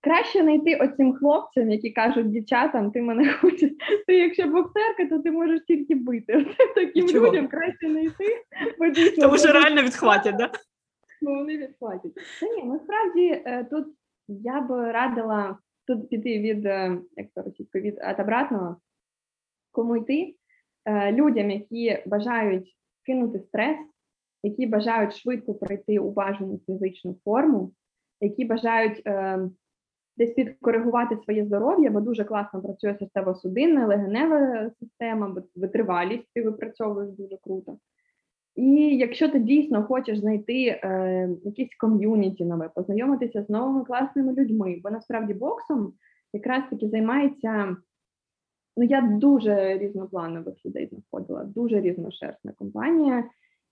[0.00, 3.70] Краще не йти оцим хлопцям, які кажуть дівчатам, ти мене хочеш.
[4.06, 6.46] Ти якщо боксерка, то ти можеш тільки бити.
[6.74, 7.26] Таким Чого?
[7.26, 8.44] людям краще не йти,
[8.78, 10.50] бо дійсно Тому що реально відхватять, да?
[11.22, 12.14] Ну, вони відплатять.
[12.40, 13.86] Та ні, насправді е, тут
[14.28, 18.76] я б радила тут піти від е, як це російською, від от обратного,
[19.72, 20.34] кому йти
[20.88, 22.76] Е, людям, які бажають
[23.06, 23.78] кинути стрес,
[24.42, 27.72] які бажають швидко пройти у бажану фізичну форму,
[28.20, 29.40] які бажають е,
[30.16, 37.36] десь підкоригувати своє здоров'я, бо дуже класно працює серцево-судинна, легенева система, витривалість ти випрацьовуєш дуже
[37.42, 37.78] круто.
[38.58, 44.80] І якщо ти дійсно хочеш знайти е, якісь ком'юніті нове, познайомитися з новими класними людьми,
[44.82, 45.92] бо насправді боксом
[46.32, 47.76] якраз таки займається.
[48.76, 53.24] Ну, я дуже різнопланових людей знаходила, дуже різношерстна компанія,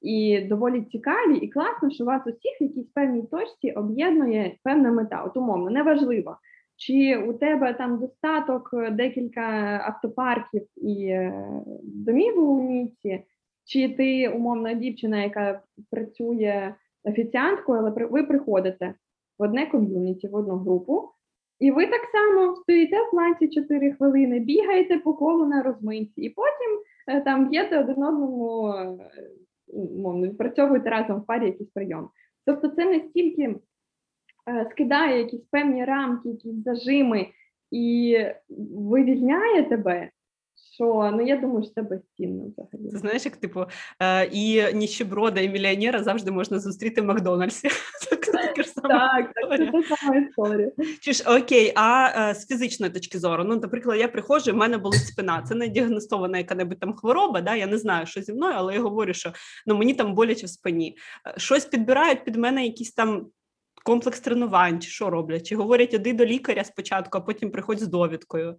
[0.03, 5.23] і доволі цікаві, і класно, що вас усіх в якійсь певній точці об'єднує певна мета.
[5.23, 6.37] От умовно, неважливо,
[6.77, 9.43] чи у тебе там достаток, е, декілька
[9.85, 11.47] автопарків і е,
[11.83, 13.25] домів у Ніці,
[13.67, 16.75] чи ти умовна дівчина, яка працює
[17.05, 18.95] офіціанткою, але ви приходите
[19.39, 21.11] в одне ком'юніті, в одну групу,
[21.61, 26.31] і ви так само стоїте в планці 4 хвилини, бігаєте по колу на розминці, і
[26.31, 28.99] потім е, там б'єте один одному, е,
[29.69, 32.09] умовно, відпрацьовуєте разом в парі якийсь прийом.
[32.47, 33.57] Тобто це не стільки
[34.49, 37.29] е, скидає якісь певні рамки, якісь зажими
[37.71, 38.19] і
[38.71, 40.11] вивільняє тебе,
[40.77, 42.91] що ну я думаю, що це безцінно взагалі.
[42.91, 43.65] Це знаєш, як типу,
[44.33, 47.69] і ніщеброда, і мільйонера завжди можна зустріти в Макдональдсі.
[48.89, 50.73] Так, це та сама історія.
[51.01, 53.45] Чи ж окей, а е, з фізичної точки зору?
[53.45, 55.43] Ну, наприклад, я приходжу, в мене болить спина.
[55.49, 57.41] Це не діагностована яка-небудь там хвороба.
[57.41, 57.55] Да?
[57.55, 59.33] Я не знаю, що зі мною, але я говорю, що
[59.67, 60.97] ну мені там боляче в спині.
[61.27, 63.27] Е, Щось підбирають під мене якісь там.
[63.85, 65.47] Комплекс тренувань, чи що роблять?
[65.47, 68.57] Чи говорять, іди до лікаря спочатку, а потім приходь з довідкою.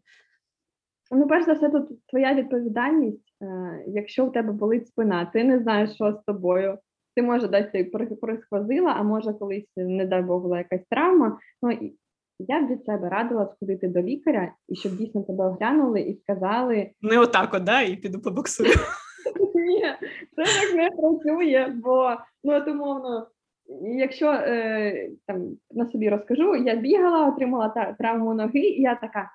[1.12, 5.60] Ну, перш за все, тут твоя відповідальність Е, якщо у тебе болить спина, ти не
[5.60, 6.78] знаєш, що з тобою.
[7.16, 7.84] Ти може десь ти
[8.22, 11.40] присхвозила, а може колись, не дай Бог, була якась травма.
[11.62, 11.96] Ну і
[12.40, 16.92] я б від себе радила сходити до лікаря і щоб дійсно тебе оглянули і сказали:
[17.02, 18.70] Не отак, от, да, і піду побоксую.
[19.56, 19.82] ні,
[20.36, 22.12] це так не працює, бо
[22.44, 23.28] ну от умовно,
[23.82, 29.30] якщо е, там на собі розкажу, я бігала, отримала та, травму ноги, і я така.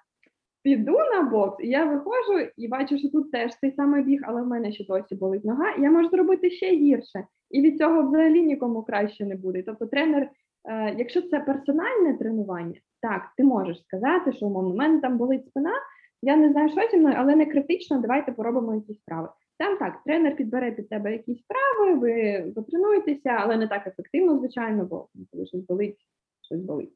[0.63, 4.43] Піду на бокс, і я виходжу і бачу, що тут теж той самий біг, але
[4.43, 7.25] в мене ще досі болить нога, і я можу зробити ще гірше.
[7.51, 9.63] І від цього взагалі нікому краще не буде.
[9.63, 10.31] Тобто, тренер,
[10.65, 15.47] е, якщо це персональне тренування, так, ти можеш сказати, що умовно, у мене там болить
[15.47, 15.73] спина,
[16.23, 19.29] я не знаю, що зі мною, але не критично, давайте поробимо якісь справи.
[19.59, 24.85] Там так, тренер підбере під тебе якісь справи, ви потренуєтеся, але не так ефективно, звичайно,
[24.85, 25.99] бо коли щось болить,
[26.43, 26.93] щось болить.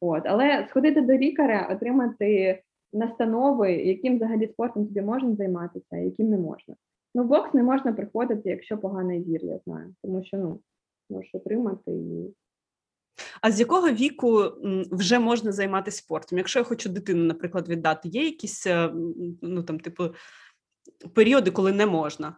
[0.00, 2.62] От, але сходити до лікаря, отримати
[2.92, 6.74] настанови, яким взагалі спортом тобі можна займатися, а яким не можна.
[7.14, 10.60] Ну, в бокс не можна приходити, якщо поганий зір, я знаю, тому що ну
[11.10, 12.34] можеш отримати і.
[13.40, 14.42] А з якого віку
[14.90, 16.38] вже можна займатися спортом?
[16.38, 18.92] Якщо я хочу дитину, наприклад, віддати, є якісь е,
[19.42, 20.04] ну там, типу,
[21.14, 22.36] періоди, коли не можна?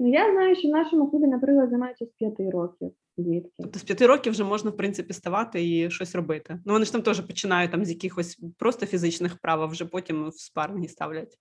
[0.00, 3.52] Ну, я знаю, що в нашому клубі, наприклад, займаються з п'яти років дітки.
[3.58, 6.58] Тобто з п'яти років вже можна, в принципі, ставати і щось робити.
[6.66, 10.28] Ну, вони ж там теж починають там з якихось просто фізичних прав, а вже потім
[10.28, 11.38] в спарринги ставлять.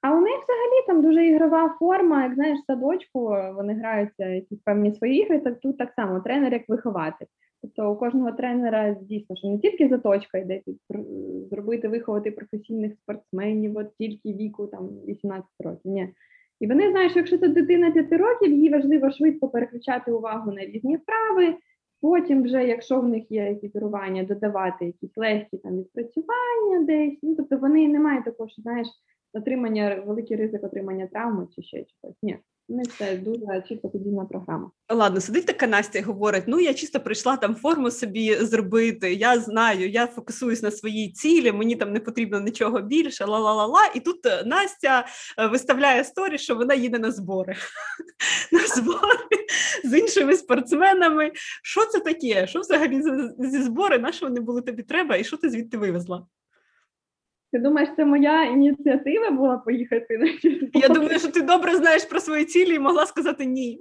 [0.00, 3.20] А у них взагалі там дуже ігрова форма, як знаєш, садочку
[3.54, 7.26] вони граються якісь певні свої ігри, так тут так само тренер як вихователь.
[7.62, 10.80] Тобто у кожного тренера дійсно, що не тільки заточка йде під
[11.50, 15.92] зробити, виховати професійних спортсменів, от тільки віку там 18 років.
[15.92, 16.08] Ні.
[16.60, 20.64] І вони знають, що якщо це дитина 5 років, їй важливо швидко переключати увагу на
[20.64, 21.56] різні вправи.
[22.00, 27.18] Потім, вже, якщо в них є екіпірування, додавати якісь легкі там відпрацювання десь.
[27.22, 28.88] Ну тобто вони не мають такого, що знаєш,
[29.32, 32.16] отримання великий ризик отримання травми чи ще чогось.
[32.22, 32.38] Ні.
[32.68, 34.70] Не це дуже чисто подібна програма.
[34.92, 39.14] Ладно, сидить така Настя і говорить: ну я чисто прийшла там форму собі зробити.
[39.14, 43.24] Я знаю, я фокусуюсь на своїй цілі, мені там не потрібно нічого більше.
[43.24, 43.92] Ла-ла-ла-ла.
[43.94, 45.06] І тут е, Настя
[45.38, 47.56] е, виставляє сторі, що вона їде на збори.
[48.52, 49.46] На збори
[49.84, 51.32] з іншими спортсменами.
[51.62, 52.46] Що це таке?
[52.46, 53.02] Що взагалі
[53.38, 53.98] зі збори?
[53.98, 56.26] На що вони були тобі треба, і що ти звідти вивезла?
[57.52, 62.04] Ти думаєш, це моя ініціатива була поїхати на ці Я думаю, що ти добре знаєш
[62.04, 63.78] про свої цілі і могла сказати ні.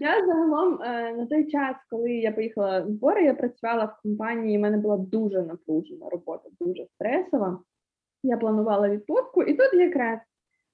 [0.00, 4.54] Я загалом е, на той час, коли я поїхала в збори, я працювала в компанії,
[4.54, 7.60] і в мене була дуже напружена робота, дуже стресова.
[8.22, 10.18] Я планувала відпустку, і тут якраз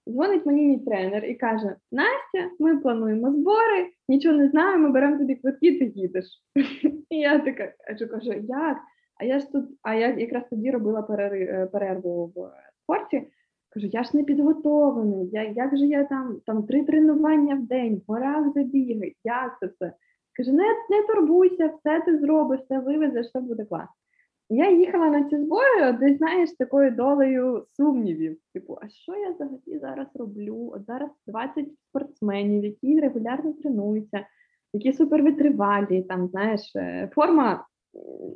[0.08, 5.34] дзвонить мені мій тренер і каже: Настя, ми плануємо збори, нічого не знаємо, беремо тобі
[5.34, 6.24] квитки, ти їдеш.
[7.10, 7.72] І я така
[8.10, 8.78] кажу, як?
[9.18, 12.50] А я ж тут, а я якраз тоді робила е, перерву в
[12.82, 13.28] спорті.
[13.70, 15.28] Кажу, я ж не підготовлений.
[15.32, 19.66] Я, Як же я там там три тренування в день, в горах забіги, як це
[19.66, 19.92] все?
[20.36, 23.94] Каже, не не турбуйся, все ти зробиш, все вивезеш, все буде класно.
[24.50, 28.38] Я їхала на ці збори, десь знаєш, такою долею сумнівів.
[28.54, 30.70] Типу, а що я взагалі зараз роблю?
[30.74, 34.26] От зараз 20 спортсменів, які регулярно тренуються,
[34.72, 37.66] які супервитривалі, там знаєш, е, форма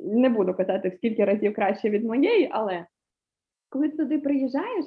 [0.03, 2.85] не буду казати скільки разів краще від моєї, але
[3.69, 4.85] коли ти туди приїжджаєш,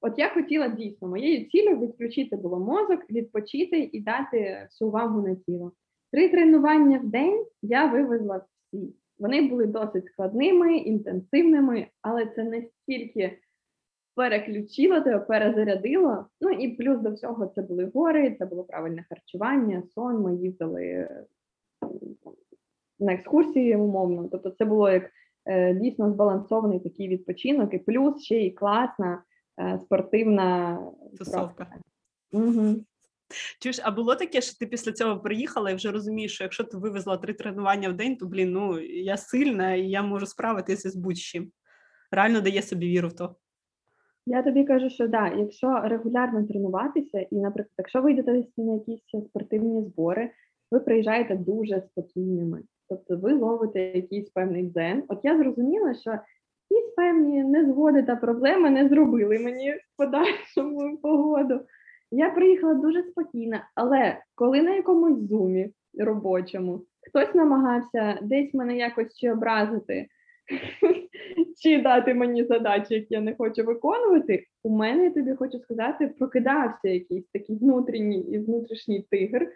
[0.00, 5.34] от я хотіла дійсно моєю цілею відключити було мозок, відпочити і дати всю увагу на
[5.34, 5.72] тіло.
[6.12, 8.94] Три тренування в день я вивезла всі.
[9.18, 13.38] Вони були досить складними, інтенсивними, але це настільки
[14.14, 16.26] переключило тебе, перезарядило.
[16.40, 20.22] Ну і плюс до всього це були гори, це було правильне харчування, сон.
[20.22, 21.08] Ми їздили
[23.02, 24.28] на екскурсії умовно.
[24.32, 25.10] Тобто, це було як
[25.46, 29.22] е, дійсно збалансований такий відпочинок, і плюс ще й класна
[29.60, 30.78] е, спортивна
[31.18, 31.66] тусовка.
[32.32, 32.76] Угу.
[33.60, 36.76] Чуєш, а було таке, що ти після цього приїхала і вже розумієш, що якщо ти
[36.76, 40.96] вивезла три тренування в день, то блін, ну я сильна і я можу справитися з
[40.96, 41.52] будь-чим.
[42.10, 43.36] Реально дає собі віру в то.
[44.26, 49.00] Я тобі кажу, що да, якщо регулярно тренуватися, і, наприклад, якщо ви йдете на якісь
[49.28, 50.30] спортивні збори,
[50.70, 52.62] ви приїжджаєте дуже спокійними.
[52.92, 55.04] Тобто ви ловите якийсь певний дзен.
[55.08, 56.10] От я зрозуміла, що
[56.70, 61.60] якісь певні незгоди та проблеми не зробили мені в подальшому погоду.
[62.10, 69.16] Я приїхала дуже спокійно, але коли на якомусь зумі робочому хтось намагався десь мене якось
[69.16, 70.06] чи образити,
[71.62, 76.14] чи дати мені задачі, які я не хочу виконувати, у мене я тобі хочу сказати,
[76.18, 79.48] прокидався якийсь такий внутрішній і внутрішній тигр,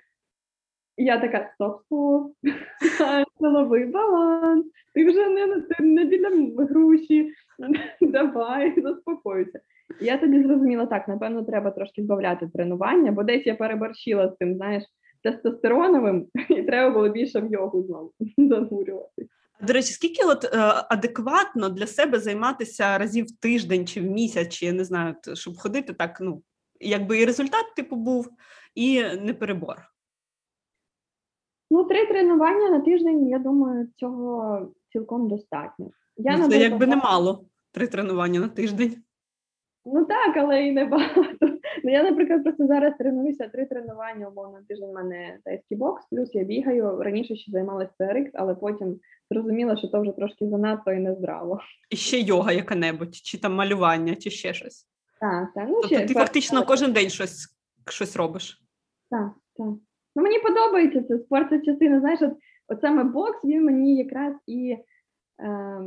[0.96, 2.32] я така стоп, стоп,
[3.40, 6.28] силовий баланс, ти вже не ти не біля
[6.64, 7.32] груші,
[8.00, 9.60] давай, заспокойся.
[10.00, 14.54] Я тоді зрозуміла так, напевно, треба трошки збавляти тренування, бо десь я переборщила з тим,
[14.54, 14.84] знаєш,
[15.22, 19.26] тестостероновим, і треба було більше в йогу знову занурювати.
[19.60, 20.48] До речі, скільки от е,
[20.90, 25.56] адекватно для себе займатися разів в тиждень чи в місяць, чи я не знаю, щоб
[25.56, 26.42] ходити так, ну
[26.80, 28.28] якби і результат типу був,
[28.74, 29.76] і не перебор.
[31.70, 34.60] Ну, три тренування на тиждень, я думаю, цього
[34.92, 35.90] цілком достатньо.
[36.16, 38.96] Я, Ну, це наприклад, якби немало три тренування на тиждень.
[39.84, 41.26] Ну так, але і небагато.
[41.84, 44.88] Ну я, наприклад, просто зараз тренуюся три тренування умовно на тиждень.
[44.88, 47.02] У мене тайський бокс, плюс я бігаю.
[47.02, 49.00] Раніше ще займалася TRX, але потім
[49.30, 51.60] зрозуміла, що то вже трошки занадто і нездраво.
[51.90, 54.86] І ще йога яка-небудь, чи там малювання, чи ще щось.
[55.20, 55.64] Так, так.
[55.68, 57.56] Ну, Тобто ще ти фактично кожен день щось,
[57.90, 58.62] щось робиш.
[59.10, 59.68] Так, так.
[60.16, 62.00] Ну мені подобається це спорт, це частина.
[62.00, 62.32] Знаєш, от,
[62.68, 64.76] от саме бокс він мені якраз і
[65.42, 65.80] е,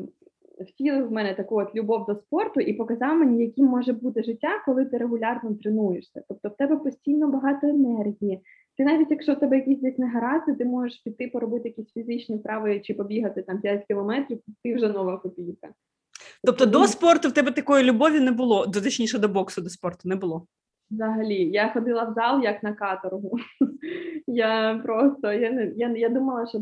[0.63, 4.49] втілив в мене таку от любов до спорту і показав мені, яким може бути життя,
[4.65, 6.23] коли ти регулярно тренуєшся.
[6.29, 8.41] Тобто в тебе постійно багато енергії.
[8.77, 12.79] Ти навіть якщо в тебе якісь десь негаразди, ти можеш піти поробити якісь фізичні вправи
[12.79, 15.69] чи побігати там 5 кілометрів, ти вже нова копійка.
[16.43, 20.15] Тобто до спорту в тебе такої любові не було, точніше до боксу, до спорту не
[20.15, 20.47] було.
[20.91, 23.37] Взагалі, я ходила в зал як на каторгу.
[24.27, 26.59] Я просто я не я, я думала, що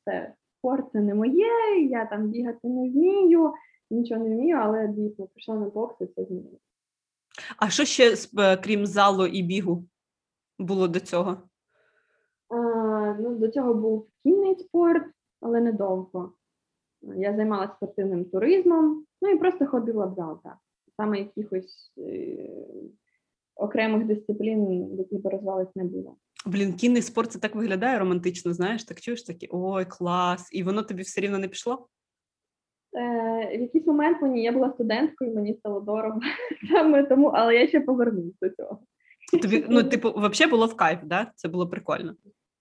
[0.00, 3.52] все, спорт це не моє, я там бігати не вмію,
[3.90, 6.58] нічого не вмію, але дійсно прийшла на бокс і це змінило.
[7.56, 9.84] А що ще е, крім залу і бігу
[10.58, 11.36] було до цього?
[12.48, 12.56] А,
[13.20, 15.06] ну, до цього був кінний спорт,
[15.40, 16.32] але недовго.
[17.02, 20.40] Я займалася спортивним туризмом, ну і просто ходила в зал.
[20.44, 20.56] Так.
[20.96, 22.48] Саме якихось е,
[23.56, 26.16] окремих дисциплін, які би розвалить не було.
[26.46, 30.82] Блін, кінний спорт це так виглядає романтично, знаєш, так чуєш такі ой, клас, і воно
[30.82, 31.88] тобі все рівно не пішло?
[32.96, 36.20] Е, в якийсь момент мені я була студенткою, мені стало дорого
[36.72, 38.78] саме тому, але я ще повернусь до цього.
[39.42, 41.32] Тобі, ну, типу, взагалі було в кайф, да?
[41.34, 42.14] Це було прикольно.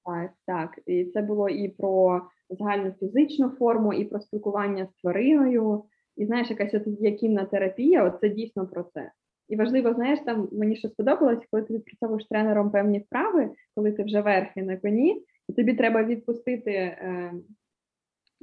[0.05, 0.79] Так, так.
[0.85, 5.83] І це було і про загальну фізичну форму, і про спілкування з твариною.
[6.17, 9.11] І знаєш, якась от є кінна терапія, от це дійсно про це.
[9.51, 14.03] І важливо, знаєш, там мені що сподобалось, коли ти відпрацьовуєш тренером певні вправи, коли ти
[14.03, 17.33] вже верхи на коні, і тобі треба відпустити е,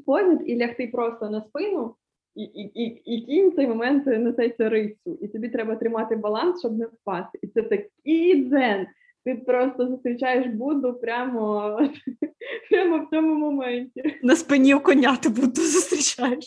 [0.06, 1.94] повід і лягти просто на спину,
[2.34, 5.18] і, і, і, і кінь в цей момент несеться рицю.
[5.20, 7.38] І тобі треба тримати баланс, щоб не впасти.
[7.42, 8.86] І це такий дзен.
[9.28, 11.80] Ти просто зустрічаєш Будду прямо,
[12.70, 14.02] прямо в цьому моменті.
[14.22, 16.44] На спині у коня ти будто зустрічаєш.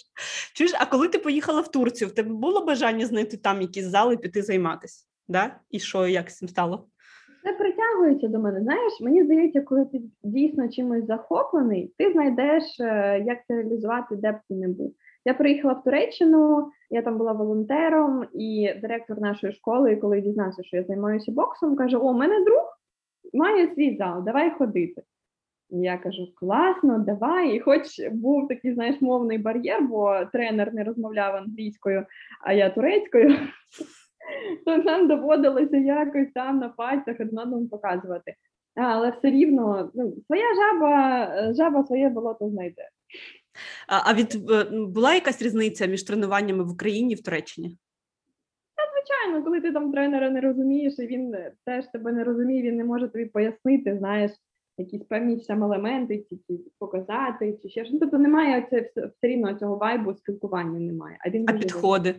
[0.53, 4.17] Чуєш, а коли ти поїхала в Турцію, в тебе було бажання знайти там якісь зали,
[4.17, 5.05] піти займатися?
[5.27, 5.55] Да?
[5.71, 6.87] І що, як з цим стало?
[7.43, 8.61] Це притягується до мене.
[8.61, 14.31] Знаєш, мені здається, коли ти дійсно чимось захоплений, ти знайдеш, е, як це реалізувати, де
[14.31, 14.95] б ти не був.
[15.25, 20.77] Я приїхала в Туреччину, я там була волонтером, і директор нашої школи, коли дізнався, що
[20.77, 22.77] я займаюся боксом, каже: О, у мене друг
[23.33, 25.01] має свій зал, давай ходити.
[25.69, 27.55] Я кажу: класно, давай.
[27.55, 32.05] І хоч був такий, знаєш, мовний бар'єр, бо тренер не розмовляв англійською,
[32.41, 33.29] а я турецькою,
[34.65, 38.35] то нам доводилося якось там на пальцях одному показувати.
[38.75, 42.89] Але все рівно, ну, своя жаба, жаба своє болото знайде.
[43.87, 47.77] А, від е, була якась різниця між тренуваннями в Україні і в Туреччині?
[48.93, 52.75] Звичайно, коли ти там тренера не розумієш, і він е, теж тебе не розуміє, він
[52.75, 54.31] не може тобі пояснити, знаєш,
[54.77, 57.93] якісь певні там елементи, чи, чи показати, чи ще щось.
[57.93, 61.17] Ну, тобто немає це все, рівно цього вайбу, спілкування немає.
[61.25, 62.15] А він А підходи?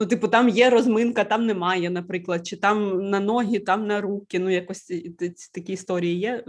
[0.00, 4.38] Ну, типу, там є розминка, там немає, наприклад, чи там на ноги, там на руки.
[4.38, 5.14] Ну, якось ці-
[5.54, 6.44] такі історії є.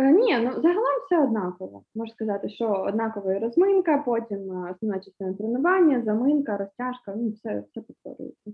[0.00, 1.84] Е, Ні, ну загалом все однаково.
[1.94, 7.64] Можу сказати, що однакова і розминка, потім е, основна частина тренування, заминка, розтяжка, ну все,
[7.70, 8.50] все повторюється.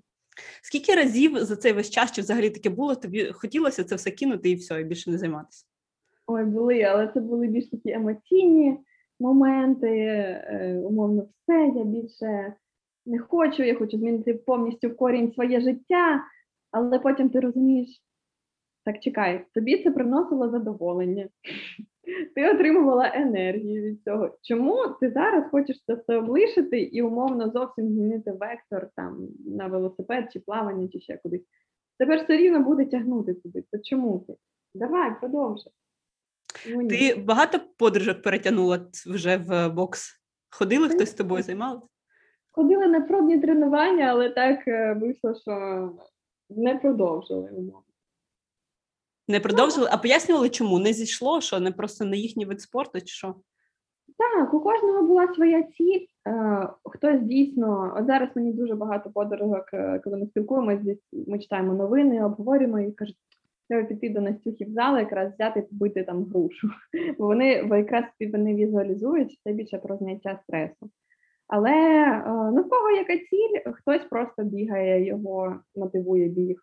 [0.63, 4.51] Скільки разів за цей весь час, чи взагалі таке було, тобі хотілося це все кинути
[4.51, 5.65] і все, і більше не займатися?
[6.27, 8.79] Ой, були, але це були більш такі емоційні
[9.21, 12.55] моменти, е, умовно, все, я більше
[13.07, 16.25] не хочу, я хочу змінити повністю в корінь своє життя,
[16.71, 18.03] але потім ти розумієш,
[18.87, 21.29] так чекай, тобі це приносило задоволення,
[22.35, 24.39] ти отримувала енергію від цього.
[24.43, 30.33] Чому ти зараз хочеш це все облишити і умовно зовсім змінити вектор там на велосипед
[30.33, 31.45] чи плавання, чи ще кудись?
[31.99, 33.65] Тебе ж все рівно буде тягнути туди.
[33.73, 34.35] То чому ти?
[34.75, 35.73] Давай, продовжуй.
[36.89, 40.21] Ти багато подорожок перетягнула вже в бокс?
[40.51, 41.87] Ходили хтось з тобою займалися?
[42.51, 45.91] Ходили на пробні тренування, але так е, вийшло, що
[46.51, 47.86] не продовжили умовно.
[49.29, 53.07] Не продовжили, а пояснювали, чому не зійшло, що не просто не їхній вид спорту, чи
[53.07, 53.35] що?
[54.19, 56.07] Так, у кожного була своя ціль.
[56.29, 60.97] Е, хтось дійсно, от зараз мені дуже багато подорожок, е, коли ми спілкуємося,
[61.27, 63.17] ми читаємо новини, обговорюємо і кажуть,
[63.69, 66.71] треба піти до Настюхи в зал, якраз взяти побити там грушу.
[67.19, 70.91] Бо вони бо якраз вони візуалізують це більше про зняття стресу.
[71.49, 76.61] Але е, ну в кого яка ціль, хтось просто бігає, його мотивує біг,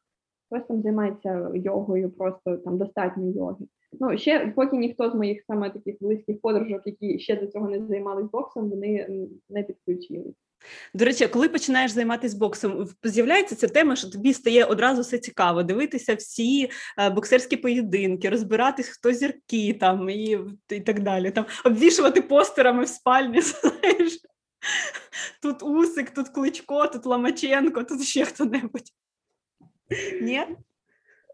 [0.53, 3.65] хтось там займається йогою, просто там достатньо йоги.
[3.99, 7.87] Ну, ще поки ніхто з моїх саме таких близьких подружок, які ще до цього не
[7.87, 9.07] займались боксом, вони
[9.49, 10.35] не підключились.
[10.93, 15.63] До речі, коли починаєш займатися боксом, з'являється ця тема, що тобі стає одразу все цікаво,
[15.63, 20.39] дивитися всі е, боксерські поєдинки, розбиратись, хто зірки там і,
[20.69, 21.31] і так далі.
[21.31, 23.41] Там обвішувати постерами в спальні.
[23.41, 24.19] Знаєш.
[25.41, 28.93] Тут Усик, тут Кличко, тут Ломаченко, тут ще хто-небудь.
[30.21, 30.41] Ні?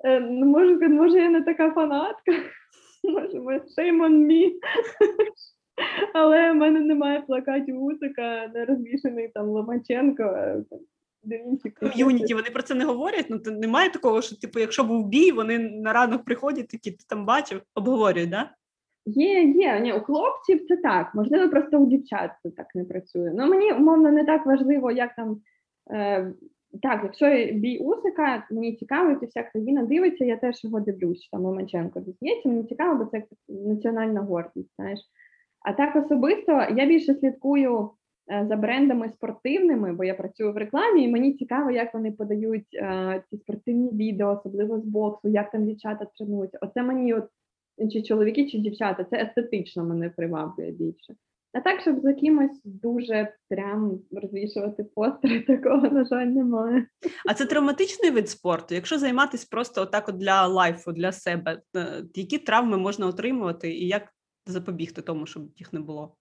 [0.03, 2.31] Е, ну, може, може, я не така фанатка,
[3.03, 4.51] може, ми shame on me.
[6.13, 10.63] Але в мене немає плакатів Усика, не розвішений там Ломаченко, е,
[11.79, 13.25] Ком'юніті, вони про це не говорять.
[13.29, 17.05] Ну, то немає такого, що, типу, якщо був бій, вони на ранок приходять, такі ти
[17.09, 18.51] там бачив, обговорюють, да?
[19.05, 19.79] Є, є.
[19.79, 21.15] Ні, у хлопців це так.
[21.15, 23.31] Можливо, просто у дівчат це так не працює.
[23.35, 25.41] Ну мені умовно не так важливо, як там.
[25.91, 26.33] Е,
[26.81, 31.41] так, якщо бій Усика, мені цікаво, і вся країна дивиться, я теж його дивлюсь, там
[31.41, 34.99] Ломаченко зізнається, мені цікаво, бо це національна гордість, знаєш.
[35.61, 37.89] А так особисто я більше слідкую
[38.31, 42.67] е, за брендами спортивними, бо я працюю в рекламі, і мені цікаво, як вони подають
[42.73, 46.57] е, ці спортивні відео, особливо з боксу, як там дівчата тренуються.
[46.61, 47.25] Оце мені от
[47.91, 51.15] чи чоловіки, чи дівчата, це естетично мене приваблює більше.
[51.53, 56.87] А так, щоб за кимось дуже прям розвішувати постери, такого, на жаль, немає.
[57.29, 58.75] А це травматичний вид спорту.
[58.75, 63.87] Якщо займатися просто отак от для лайфу, для себе, е, які травми можна отримувати і
[63.87, 64.13] як
[64.45, 66.15] запобігти тому, щоб їх не було?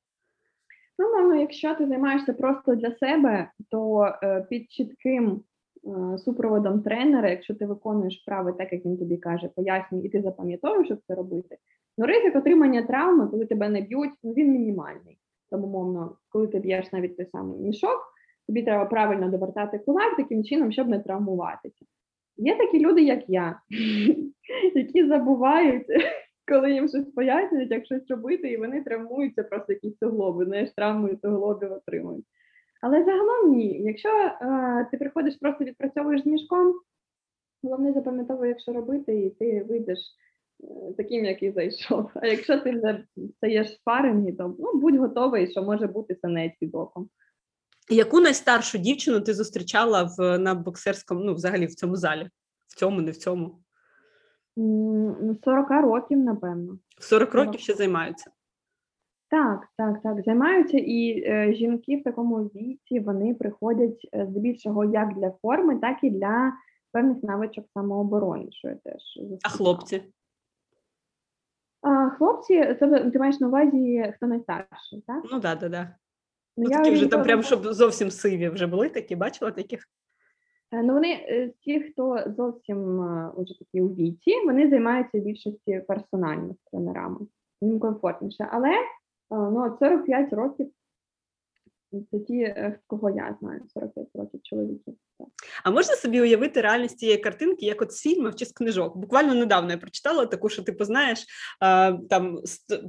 [0.99, 5.43] Ну, мовно, якщо ти займаєшся просто для себе, то е, під чітким
[5.85, 10.23] е, супроводом тренера, якщо ти виконуєш вправи так, як він тобі каже, пояснює, і ти
[10.23, 11.59] запам'ятовуєш, як це робити,
[11.99, 15.18] ну ризик отримання травми, коли тебе не б'ють, ну він мінімальний.
[15.51, 17.99] Тому, мовно, коли ти б'єш навіть той самий мішок,
[18.47, 21.85] тобі треба правильно довертати кулак таким чином, щоб не травмуватися.
[22.37, 23.61] Є такі люди, як я,
[24.75, 25.87] які забувають,
[26.49, 31.19] коли їм щось пояснюють, як щось робити, і вони травмуються просто якісь суглоби, знаєш, травмою
[31.23, 32.25] суглобів отримують.
[32.83, 33.83] Але загалом ні.
[33.83, 36.75] Якщо е, ти приходиш, просто відпрацьовуєш з мішком,
[37.63, 39.99] головне запам'ятовуй, як що робити, і ти вийдеш
[40.97, 42.11] таким, який зайшов.
[42.15, 43.05] А якщо ти вже
[43.37, 47.09] стаєш в то ну, будь готовий, що може бути санець під оком.
[47.91, 52.29] Яку найстаршу дівчину ти зустрічала в на боксерському, ну взагалі в цьому залі?
[52.67, 53.45] В цьому, не в цьому?
[54.59, 56.79] М, ну, 40 років, напевно.
[57.01, 58.31] В 40 років ще займаються.
[59.31, 60.23] Так, так, так.
[60.25, 65.99] Займаються і е, жінки в такому віці вони приходять е, здебільшого як для форми, так
[66.03, 66.53] і для
[66.93, 69.03] певних навичок самооборони, що я теж
[69.43, 70.03] А хлопці?
[71.89, 75.25] А, хлопці, це ти маєш на увазі, хто найстарший, так?
[75.33, 75.95] Ну да, да, да.
[76.57, 79.89] Ну, Ну, такі вже там прям, щоб зовсім сиві вже були такі, бачила таких?
[80.73, 85.23] Е, Ну, вони е, ті, хто зовсім е, уже такі у віці, вони займаються в
[85.23, 87.19] більшості персонально з тренерами.
[87.61, 88.49] Їм комфортніше.
[88.53, 88.81] Але е,
[89.31, 90.71] ну, 45 років
[92.11, 92.55] це ті,
[92.87, 94.95] кого я знаю, 45 років чоловіків.
[95.65, 98.97] А можна собі уявити реальність цієї картинки, як от з фільмів чи з книжок?
[98.97, 101.27] Буквально недавно я прочитала таку, що типу знаєш,
[101.61, 102.41] а, там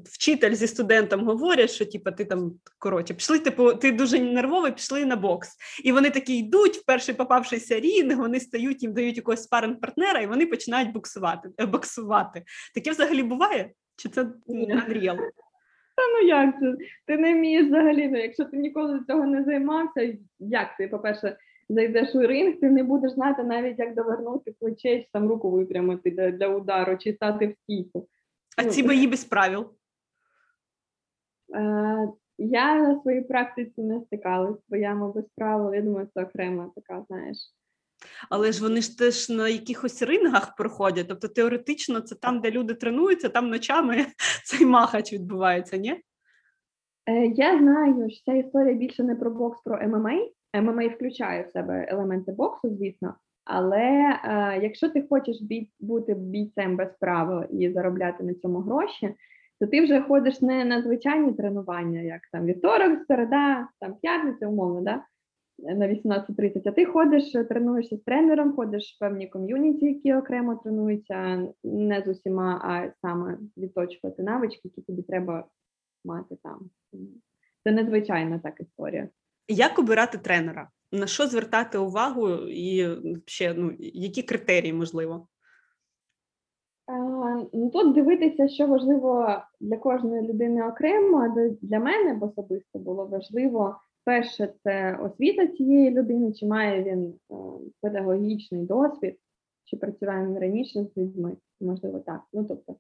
[0.05, 5.05] вчитель зі студентом говорять, що типу, ти там коротше, пішли, типу, ти дуже нервовий, пішли
[5.05, 5.49] на бокс.
[5.83, 10.19] І вони такі йдуть в перший попавшийся рінг, вони стають, їм дають якогось спаринг партнера,
[10.19, 11.49] і вони починають боксувати.
[11.57, 12.43] е, боксувати.
[12.75, 13.71] Таке взагалі буває?
[13.95, 14.73] Чи це Ні.
[14.73, 15.17] Unreal?
[15.99, 16.85] Та ну як це?
[17.05, 21.37] Ти не вмієш взагалі, ну, якщо ти ніколи до цього не займався, як ти, по-перше,
[21.69, 26.11] зайдеш у ринг, ти не будеш знати навіть, як довернути плече, чи там руку випрямити
[26.11, 28.07] для, для удару, чи стати в стійку.
[28.57, 29.73] А Ну, ці бої без правил?
[31.55, 35.73] Е, я на своїй практиці не стикалась з боями без правил.
[35.73, 37.37] Я думаю, це окрема така, знаєш.
[38.29, 41.07] Але ж вони ж теж на якихось рингах проходять.
[41.07, 44.05] Тобто теоретично це там, де люди тренуються, там ночами
[44.45, 46.01] цей махач відбувається, ні?
[47.09, 50.19] Е, я знаю, що ця історія більше не про бокс, про ММА.
[50.53, 53.15] ММА включає в себе елементи боксу, звісно.
[53.45, 59.15] Але е, якщо ти хочеш бій, бути бійцем без правил і заробляти на цьому гроші,
[59.59, 64.81] то ти вже ходиш не на звичайні тренування, як там вівторок, середа, там п'ятниця, умовно,
[64.81, 65.03] да?
[65.63, 70.55] На 18.30, а ти ходиш, е, тренуєшся з тренером, ходиш в певні ком'юніті, які окремо
[70.55, 75.47] тренуються, не з усіма, а саме відточувати навички, які тобі треба
[76.05, 76.69] мати там.
[77.63, 79.09] Це незвичайна так історія.
[79.47, 80.69] Як обирати тренера?
[80.91, 82.87] На що звертати увагу і
[83.25, 85.27] ще ну, які критерії можливо?
[86.91, 87.19] Е,
[87.53, 93.75] Ну, тут дивитися, що важливо для кожної людини окремо, для мене особисто було важливо.
[94.05, 97.35] Перше, це освіта цієї людини, чи має він е,
[97.81, 99.15] педагогічний досвід,
[99.65, 102.21] чи працював він раніше з людьми, можливо, так.
[102.33, 102.75] Ну тобто,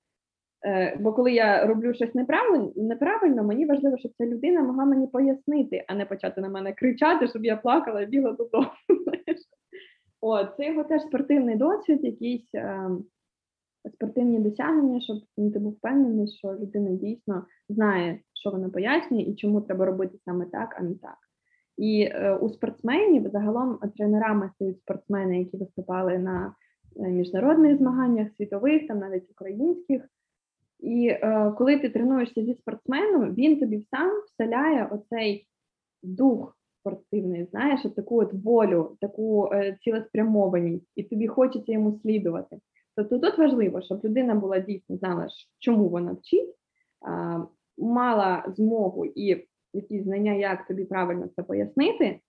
[0.65, 5.07] е, бо коли я роблю щось неправильно, неправильно, мені важливо, щоб ця людина могла мені
[5.07, 8.67] пояснити, а не почати на мене кричати, щоб я плакала і бігла додому.
[10.21, 12.89] От, це його теж спортивний досвід, якийсь е,
[13.93, 19.35] спортивні досягнення, щоб ну, ти був впевнений, що людина дійсно знає, що вона пояснює і
[19.35, 21.17] чому треба робити саме так, а не так.
[21.77, 26.55] І е, у спортсменів загалом тренерами стають спортсмени, які виступали на
[26.95, 30.09] е, міжнародних змаганнях, світових, там навіть українських.
[30.79, 35.47] І е, коли ти тренуєшся зі спортсменом, він тобі сам вселяє оцей
[36.03, 42.59] дух спортивний, знаєш, таку от волю, таку е, цілеспрямованість, і тобі хочеться йому слідувати.
[42.95, 45.27] Тобто тут важливо, щоб людина була дійсно знала,
[45.59, 46.55] чому вона вчить,
[47.79, 52.19] мала змогу і якісь знання, як тобі правильно це пояснити,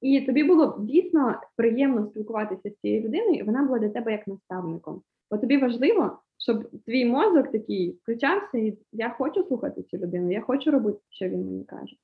[0.00, 4.26] і тобі було дійсно приємно спілкуватися з цією людиною, і вона була для тебе як
[4.26, 5.02] наставником.
[5.30, 10.40] Бо тобі важливо, щоб твій мозок такий включався, і я хочу слухати цю людину, я
[10.40, 11.96] хочу робити, що він мені каже.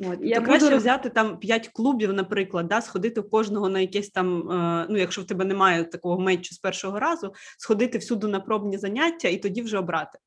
[0.00, 3.68] От, і Я буду краще роб- взяти там п'ять клубів, наприклад, да, сходити в кожного
[3.68, 7.98] на якесь там, е, ну якщо в тебе немає такого мечу з першого разу, сходити
[7.98, 10.18] всюди на пробні заняття і тоді вже обрати.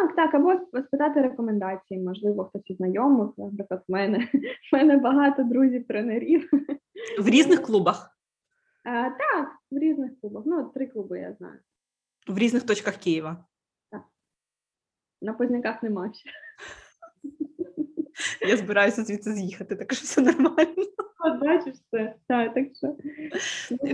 [0.00, 4.28] Так, так, або спитати рекомендації, можливо, хтось із знайомих, наприклад, в мене.
[4.72, 6.50] В мене багато друзів-тренерів.
[7.20, 8.10] В різних клубах,
[8.84, 10.42] А, так, в різних клубах.
[10.46, 11.58] Ну, три клуби я знаю.
[12.28, 13.44] в різних точках Києва.
[13.90, 14.02] Так.
[15.22, 16.30] На Позняках нема ще.
[18.48, 20.86] Я збираюся звідси з'їхати, так що все нормально.
[21.26, 22.14] От бачиш це.
[22.28, 22.96] Так, так що.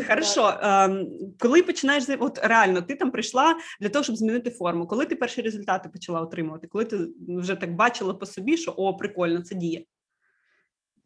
[0.08, 1.08] Хорошо, ем,
[1.38, 4.86] коли починаєш от реально, ти там прийшла для того, щоб змінити форму.
[4.86, 6.66] Коли ти перші результати почала отримувати?
[6.66, 6.96] Коли ти
[7.28, 9.84] вже так бачила по собі, що о, прикольно, це діє.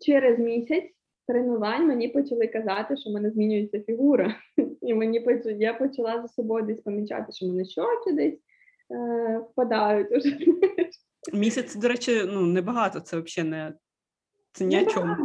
[0.00, 0.84] Через місяць
[1.26, 4.36] тренувань мені почали казати, що в мене змінюється фігура.
[4.82, 8.38] І мені поч- я почала за собою десь помічати, що в мене щоки десь
[8.90, 10.12] е, впадають.
[10.12, 10.38] Уже.
[11.32, 13.72] Місяць, до речі, ну небагато, це взагалі не
[14.52, 15.16] це ні о чому.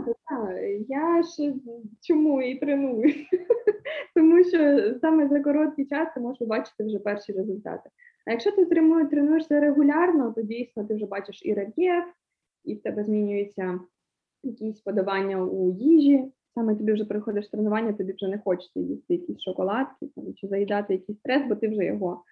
[0.90, 1.54] Я ж
[2.02, 3.14] чому і треную?
[4.16, 7.90] Тому що саме за короткий час ти можеш побачити вже перші результати.
[8.26, 12.06] А якщо ти тренує- тренуєшся регулярно, то дійсно ти вже бачиш і рельєф,
[12.66, 13.80] і в тебе змінюються
[14.44, 16.26] якісь подавання у їжі.
[16.56, 20.94] Саме тобі вже приходиш тренування, тобі вже не хочеться їсти якісь шоколадки там, чи заїдати
[20.94, 22.24] якийсь стрес, бо ти вже його,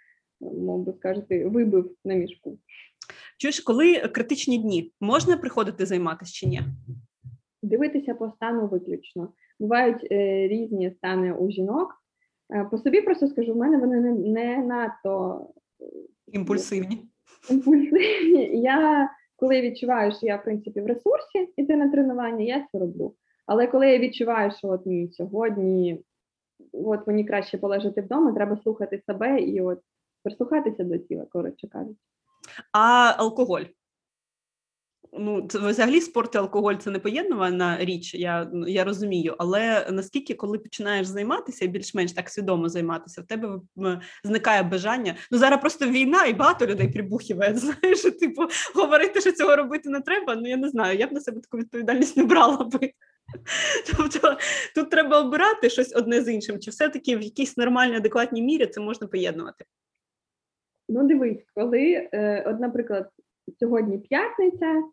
[0.42, 2.58] мов скажете, вибив на мішку.
[3.38, 6.62] Чуєш, коли критичні дні можна приходити займатися чи ні?
[7.64, 9.34] Дивитися по стану виключно.
[9.60, 11.96] Бувають е, різні стани у жінок.
[12.54, 15.42] Е, по собі просто скажу, в мене вони не, не надто
[16.28, 17.08] Імпульсивні.
[17.50, 18.50] імпульсивні.
[18.62, 23.14] Я коли відчуваю, що я в принципі в ресурсі іти на тренування, я це роблю.
[23.46, 26.04] Але коли я відчуваю, що от ні, сьогодні
[26.74, 29.80] от мені краще полежати вдома, треба слухати себе і от
[30.24, 32.00] прислухатися до тіла, коротше кажучи.
[32.74, 33.64] А алкоголь?
[35.14, 39.36] Ну, це взагалі спорт і алкоголь це не поєднувана річ, я, ну, я розумію.
[39.38, 43.60] Але наскільки, коли починаєш займатися більш-менш так свідомо займатися, в тебе
[44.24, 45.16] зникає бажання.
[45.32, 47.56] Ну зараз просто війна і багато людей прибухіває.
[47.56, 48.42] Знаєш, типу,
[48.76, 50.36] говорити, що цього робити не треба.
[50.36, 52.92] Ну я не знаю, я б на себе таку відповідальність не брала би.
[53.98, 54.38] Тобто
[54.76, 58.82] тут треба обирати щось одне з іншим, чи все-таки в якійсь нормальній, адекватній мірі це
[58.82, 59.66] можна поєднувати.
[60.90, 63.10] Ну, дивись, коли, е, от, наприклад,
[63.60, 64.84] сьогодні п'ятниця,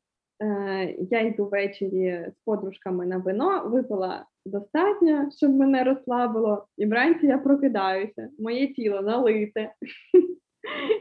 [1.11, 7.39] я йду ввечері з подружками на вино, випила достатньо, щоб мене розслабило, і вранці я
[7.39, 9.73] прокидаюся, моє тіло налите,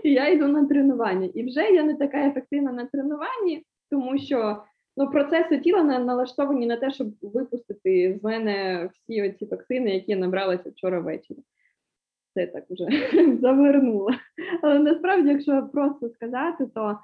[0.03, 1.29] і я йду на тренування.
[1.33, 4.63] І вже я не така ефективна на тренуванні, тому що
[4.97, 10.11] ну, процеси тіла на- налаштовані на те, щоб випустити з мене всі оці токсини, які
[10.11, 11.39] я набралася вчора ввечері.
[12.33, 12.87] Це так вже
[13.41, 14.19] завернула.
[14.61, 16.99] Але насправді, якщо просто сказати, то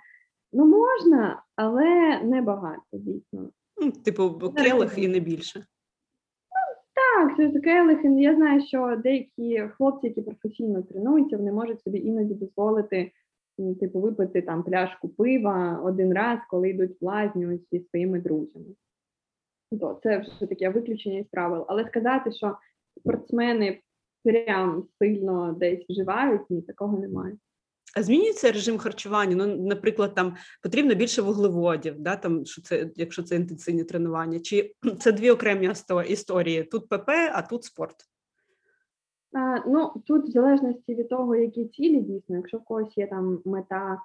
[0.54, 3.50] ну можна, але не багато дійсно.
[3.82, 5.66] Ну, типу, келих і не більше.
[6.94, 8.08] Так, це таке лихе.
[8.08, 13.12] Я знаю, що деякі хлопці, які професійно тренуються, вони можуть собі іноді дозволити,
[13.80, 18.66] типу, випити там пляшку пива один раз, коли йдуть в лазню зі своїми друзями.
[19.80, 21.66] То це вже таке виключення із правил.
[21.68, 22.58] Але сказати, що
[22.98, 23.80] спортсмени
[24.24, 27.38] прям сильно десь вживають, ні, такого немає.
[28.00, 29.36] Змінюється режим харчування?
[29.36, 34.74] Ну, наприклад, там потрібно більше вуглеводів, да, там, що це, якщо це інтенсивні тренування, чи
[35.00, 35.74] це дві окремі
[36.08, 37.96] історії: тут ПП, а тут спорт.
[39.34, 43.42] А, ну, тут в залежності від того, які цілі дійсно, якщо в когось є там
[43.46, 44.02] мета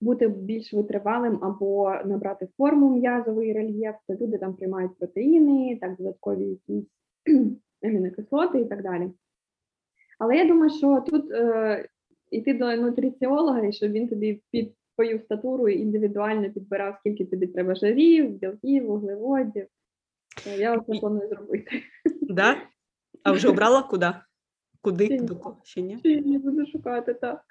[0.00, 6.44] бути більш витривалим або набрати форму м'язовий рельєф, то люди там приймають протеїни, так, додаткові
[6.44, 6.90] якісь
[7.82, 9.10] амінокислоти і так далі.
[10.18, 11.88] Але я думаю, що тут е,
[12.34, 17.74] йти до нутриціолога, і щоб він тобі під твою статуру індивідуально підбирав, скільки тобі треба
[17.74, 19.66] жирів, білків, вуглеводів.
[20.44, 21.82] то Я це планую зробити.
[22.22, 22.56] Да?
[23.22, 24.12] А вже обрала куди?
[24.80, 25.04] Куди?
[25.04, 25.26] Ще ні.
[25.26, 25.56] До кого?
[25.62, 25.98] Ще ні?
[26.02, 27.44] Чи не буду шукати так.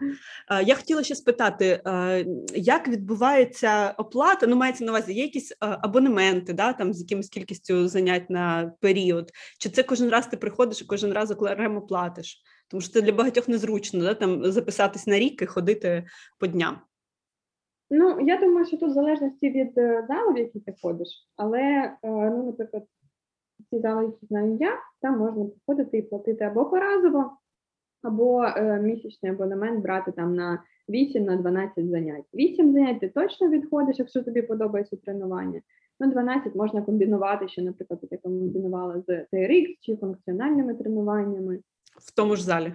[0.66, 2.26] Я хотіла ще спитати, е,
[2.56, 4.48] як відбувається оплата?
[4.48, 8.74] Ну, мається на увазі, є якісь е, абонементи, да, там з якимось кількістю занять на
[8.80, 9.32] період?
[9.60, 12.44] Чи це кожен раз ти приходиш і кожен раз окремо платиш?
[12.68, 16.06] Тому що це для багатьох незручно, да, там записатись на рік і ходити
[16.40, 16.78] по дням.
[17.90, 21.62] Ну, я думаю, що тут в залежності від е, залу, в який ти ходиш, але,
[21.62, 22.84] е, ну, наприклад,
[23.70, 27.32] ці зали, які знаю я, там можна приходити і платити або поразово,
[28.02, 32.26] або е, місячний абонемент брати там на 8 на 12 занять.
[32.34, 35.62] 8 занять ти точно відходиш, якщо тобі подобається тренування.
[36.00, 41.60] Ну, 12 можна комбінувати ще, наприклад, я комбінувала з TRX чи функціональними тренуваннями.
[41.96, 42.74] В тому ж залі.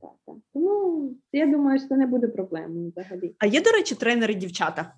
[0.00, 0.36] Так, так.
[0.52, 3.34] Тому я думаю, що це не буде проблемою взагалі.
[3.38, 4.94] А є, до речі, тренери дівчата?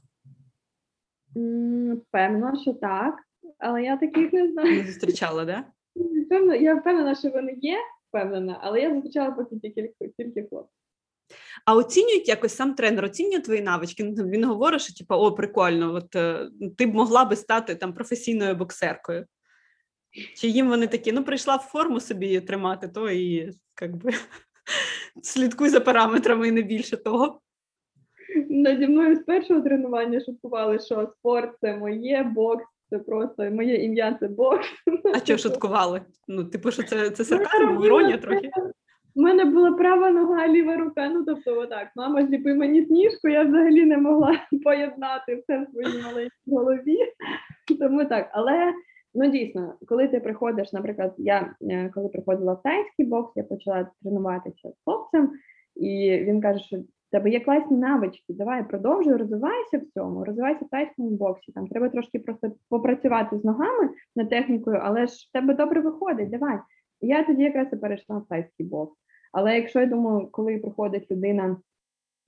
[1.37, 3.15] М, Певно, що так,
[3.59, 4.77] але я таких не знаю.
[4.77, 5.65] Не зустрічала, да?
[6.31, 7.77] Певно, я впевнена, що вони є,
[8.09, 10.77] впевнена, але я зустрічала поки тільки тільки хлопців.
[11.67, 14.05] А оцінюють якось сам тренер, оцінює твої навички.
[14.05, 17.75] Ну, там Він говорить, що типу, о, прикольно, от е, ти б могла би стати
[17.75, 19.27] там професійною боксеркою.
[20.37, 23.53] Чи їм вони такі, ну прийшла в форму собі тримати, то і
[23.83, 24.11] як би
[25.23, 27.41] слідкуй за параметрами і не більше того.
[28.49, 34.17] Наді мною з першого тренування шуткували, що спорт це моє, бокс це просто моє ім'я
[34.21, 34.67] це бокс.
[35.15, 36.03] А що шуткували?
[36.29, 38.51] Ну, типу, що це, це сарказм, іронія трохи.
[39.15, 41.09] У мене була права нога, ліва рука.
[41.09, 46.03] Ну тобто, отак, мама зліпи мені сніжку, я взагалі не могла поєднати все в своїй
[46.03, 46.99] маленькій голові.
[47.81, 48.73] Тому так, але
[49.15, 53.91] ну дійсно, коли ти приходиш, наприклад, я е, коли приходила в тайський бокс, я почала
[54.03, 55.31] тренуватися з хлопцем,
[55.77, 60.65] і він каже, що в тебе є класні навички, давай продовжуй, розвивайся в цьому, розвивайся
[60.65, 61.53] в тайському боксі.
[61.53, 66.31] Там треба трошки просто попрацювати з ногами над технікою, але ж в тебе добре виходить,
[66.31, 66.59] давай.
[67.01, 68.97] Я тоді якраз і перейшла в тайський бокс.
[69.33, 71.57] Але якщо я думаю, коли приходить людина,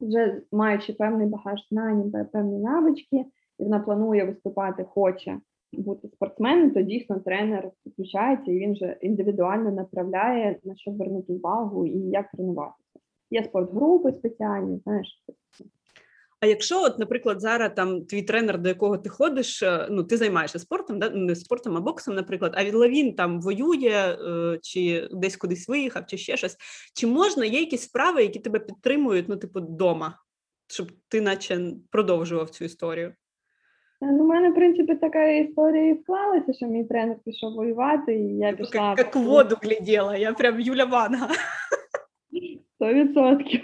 [0.01, 3.25] вже маючи певний багаж знань, пе- певні навички,
[3.59, 5.39] і вона планує виступати, хоче
[5.73, 11.87] бути спортсменом, то дійсно тренер включається і він вже індивідуально направляє на що звернути увагу
[11.87, 12.99] і як тренуватися.
[13.31, 15.25] Є спортгрупи спеціальні, знаєш.
[16.43, 20.17] А якщо, от, наприклад, зараз там твій тренер, до якого ти ходиш, е, ну ти
[20.17, 21.11] займаєшся спортом, да?
[21.11, 26.19] не спортом, а боксом, наприклад, а він там воює, е, чи десь кудись виїхав, чи
[26.19, 26.57] ще щось.
[26.95, 30.19] Чи можна є якісь справи, які тебе підтримують, ну, типу, вдома,
[30.67, 33.15] щоб ти наче продовжував цю історію?
[34.03, 38.15] Е, Ну, у мене, в принципі, така історія і склалася, що мій тренер пішов воювати,
[38.15, 38.89] і я пішла.
[38.91, 41.29] Як, як в воду гляділа, я прям Юля Ванга.
[42.75, 43.61] Сто відсотків.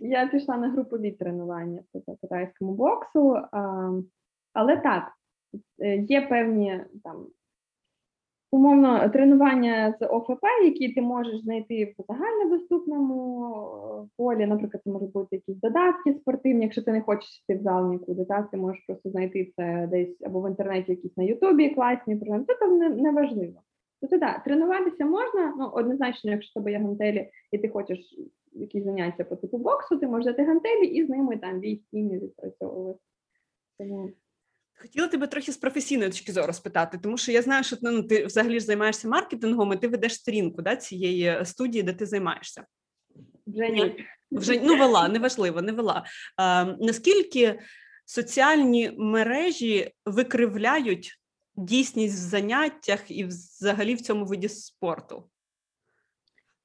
[0.00, 3.36] Я пішла на групові тренування по по китайському боксу,
[4.52, 5.12] але так,
[5.78, 7.26] е, є певні там
[8.50, 13.54] умовно тренування з ОФП, які ти можеш знайти в загальнодоступному
[14.04, 14.46] е, полі.
[14.46, 18.24] Наприклад, це можуть бути якісь додатки спортивні, якщо ти не хочеш йти в зал нікуди,
[18.24, 22.44] так ти можеш просто знайти це десь або в інтернеті, якісь на Ютубі класні програми.
[22.46, 23.62] Це там не, важливо.
[24.00, 28.18] Тобто, так, тренуватися можна, ну однозначно, якщо тебе є гантелі, і ти хочеш
[28.52, 32.18] якісь заняття по типу боксу, ти можеш взяти гантелі і з ними там бій стіни
[32.18, 32.98] відпрацьовувати.
[33.78, 34.10] Тому
[34.80, 38.26] Хотіла тебе трохи з професійної точки зору спитати, тому що я знаю, що ну, ти
[38.26, 42.64] взагалі ж займаєшся маркетингом, і ти ведеш сторінку да, цієї студії, де ти займаєшся.
[43.46, 44.06] вже ні.
[44.30, 46.04] Вже ну вела, неважливо, не вела.
[46.36, 47.60] А, наскільки
[48.04, 51.20] соціальні мережі викривляють
[51.56, 55.30] дійсність в заняттях і взагалі в цьому виді спорту?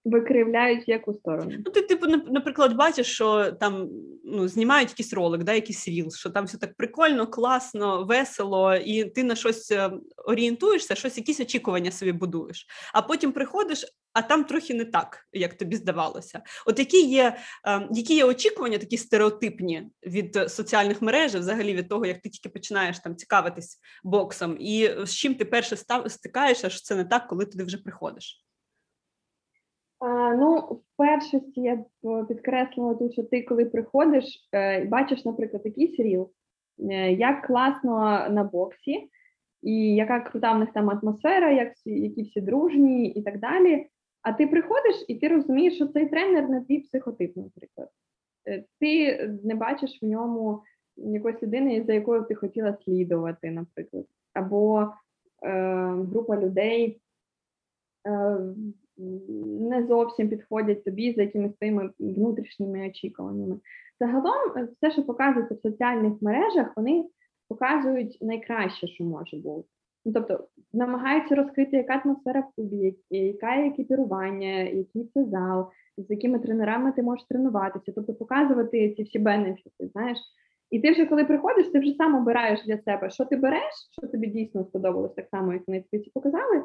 [0.06, 1.52] Викривляють в яку сторону.
[1.66, 3.90] Ну, ти, типу, нап- наприклад, бачиш, що там
[4.24, 9.06] ну, знімають якийсь ролик, да, якийсь ріл, що там все так прикольно, класно, весело, і
[9.06, 9.92] ти на щось е,
[10.26, 12.68] орієнтуєшся, щось, якісь очікування собі будуєш.
[12.94, 16.42] А потім приходиш, а там трохи не так, як тобі здавалося.
[16.66, 17.38] От які є,
[17.68, 22.50] е, які є очікування, такі стереотипні від соціальних мереж, взагалі від того, як ти тільки
[22.50, 27.28] починаєш там цікавитись боксом, і з чим ти перше став, стикаєшся, що це не так,
[27.28, 28.44] коли туди вже приходиш.
[30.38, 36.00] Ну, в першості я б підкреслила тут, що ти, коли приходиш, е, бачиш, наприклад, якийсь
[36.00, 36.32] ріл,
[36.80, 38.00] е, як класно
[38.30, 39.10] на боксі,
[39.62, 43.88] і яка крута в них там атмосфера, як які всі дружні і так далі.
[44.22, 47.90] А ти приходиш і ти розумієш, що цей тренер не твій психотип, наприклад.
[48.48, 50.64] Е, Ти не бачиш в ньому
[50.96, 54.94] якоїсь людини, за якою ти хотіла слідувати, наприклад, або
[55.44, 55.52] е,
[56.10, 57.02] група людей
[58.08, 58.38] е,
[58.98, 63.60] не зовсім підходять тобі за якимись твоїми внутрішніми очікуваннями.
[64.00, 67.06] Загалом, е, все, що показується в соціальних мережах, вони
[67.48, 69.68] показують найкраще, що може бути.
[70.06, 76.40] Ну, тобто намагаються розкрити, яка атмосфера в клубі, є екіпірування, який це зал, з якими
[76.40, 80.18] тренерами ти можеш тренуватися, тобто показувати ці всі бенефіти, знаєш.
[80.70, 84.08] І ти вже коли приходиш, ти вже сам обираєш для себе, що ти береш, що
[84.08, 86.64] тобі дійсно сподобалось, так само, як вони тобі показали,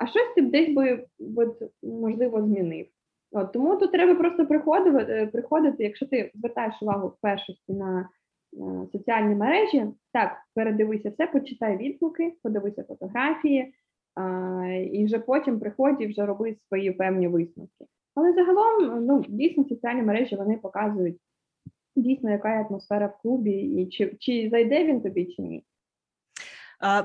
[0.00, 2.86] а щось ти б десь би от, можливо змінив.
[3.32, 8.08] От, тому тут треба просто приходити, е, приходити, якщо ти звертаєш увагу в першості на
[8.52, 13.74] е, соціальні мережі, так, передивися все, почитай відгуки, подивися фотографії,
[14.14, 17.84] а, і вже потім приходь і вже роби свої певні висновки.
[18.14, 21.18] Але загалом, ну, дійсно, соціальні мережі вони показують
[21.96, 25.64] дійсно, яка атмосфера в клубі, і чи, чи зайде він тобі, чи ні.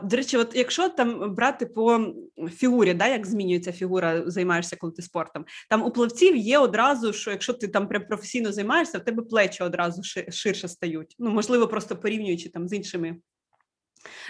[0.03, 2.13] До речі, от якщо там брати по
[2.51, 7.31] фігурі, да, як змінюється фігура, займаєшся, коли ти спортом, там у плавців є одразу, що
[7.31, 11.15] якщо ти там прям професійно займаєшся, в тебе плечі одразу ширше стають.
[11.19, 13.17] Ну, можливо, просто порівнюючи там з іншими,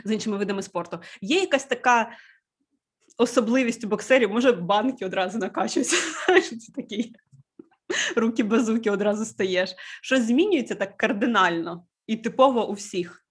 [0.06, 1.00] з іншими видами спорту.
[1.22, 2.12] Є якась така
[3.18, 5.98] особливість у боксерів, може, банки одразу накачуються.
[6.42, 7.16] Це такий
[8.16, 9.76] руки базуки одразу стаєш.
[10.02, 13.25] Що змінюється так кардинально і типово у всіх.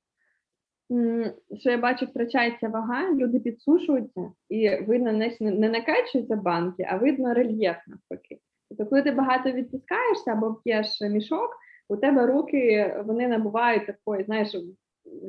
[1.59, 7.77] Що я бачу, втрачається вага, люди підсушуються, і видно не, накачуються банки, а видно рельєф
[7.87, 8.39] навпаки.
[8.69, 11.51] Тобто, коли ти багато відтискаєшся або п'єш мішок,
[11.89, 14.57] у тебе руки вони набувають такої, знаєш,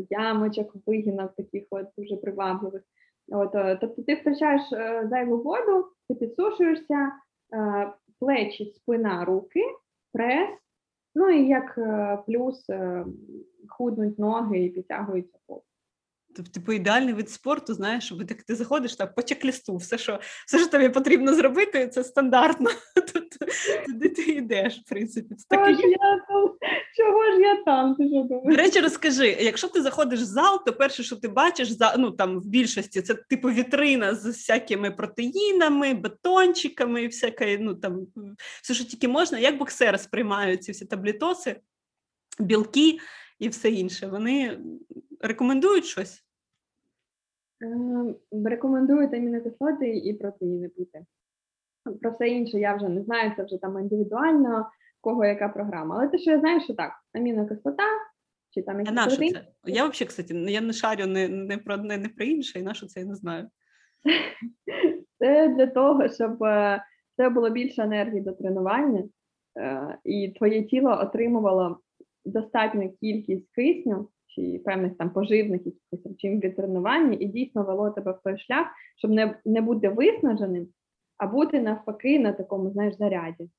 [0.10, 2.82] ямочок, вигінок таких от дуже привабливих.
[3.32, 7.12] От, е, тобто ти втрачаєш е, зайву воду, ти підсушуєшся,
[7.54, 9.62] е, плечі, спина, руки,
[10.14, 10.50] прес,
[11.16, 11.80] ну і як
[12.26, 12.68] плюс
[13.70, 15.64] худнуть ноги і підтягується поп.
[16.36, 20.20] Тобто, типу, ідеальний вид спорту, знаєш, щоб ти, ти заходиш так по чек-лісту, все, що,
[20.48, 22.70] все, що тобі потрібно зробити, це стандартно.
[23.86, 25.36] Туди ти йдеш, в принципі.
[25.36, 26.56] Це так Чого ж я там?
[26.96, 27.96] Чого ж я там?
[27.96, 31.70] Ти що До речі, розкажи, якщо ти заходиш в зал, то перше, що ти бачиш,
[31.98, 38.08] ну там в більшості, це типу вітрина з всякими протеїнами, бетончиками, всяке, ну там
[38.64, 39.40] все, що тільки можна.
[39.40, 41.56] Як боксери сприймають ці всі таблітоси,
[42.40, 42.98] білки
[43.40, 44.08] і все інше.
[44.08, 44.60] Вони
[45.22, 46.26] рекомендують щось.
[47.62, 51.06] Ем, Рекомендують амінокислоти і протеїни пити.
[52.02, 54.70] Про все інше я вже не знаю, це вже там індивідуально,
[55.02, 55.96] кого яка програма.
[55.96, 57.84] Але те, що я знаю, що так, амінокислота,
[58.50, 59.72] чи там якісь що протеїни, це?
[59.72, 62.74] Я взагалі, кстати, я не шарю не, не про одне, не про інше, і на
[62.74, 63.50] що це я не знаю.
[65.20, 66.84] це для того, щоб е,
[67.18, 69.04] тебе було більше енергії до тренування,
[69.58, 71.80] е, і твоє тіло отримувало
[72.26, 78.12] достатню кількість кисню чи певних там поживних якихось речей від тренування, і дійсно вело тебе
[78.12, 78.68] в той шлях,
[78.98, 80.68] щоб не, не бути виснаженим,
[81.18, 83.50] а бути навпаки на такому, знаєш, заряді.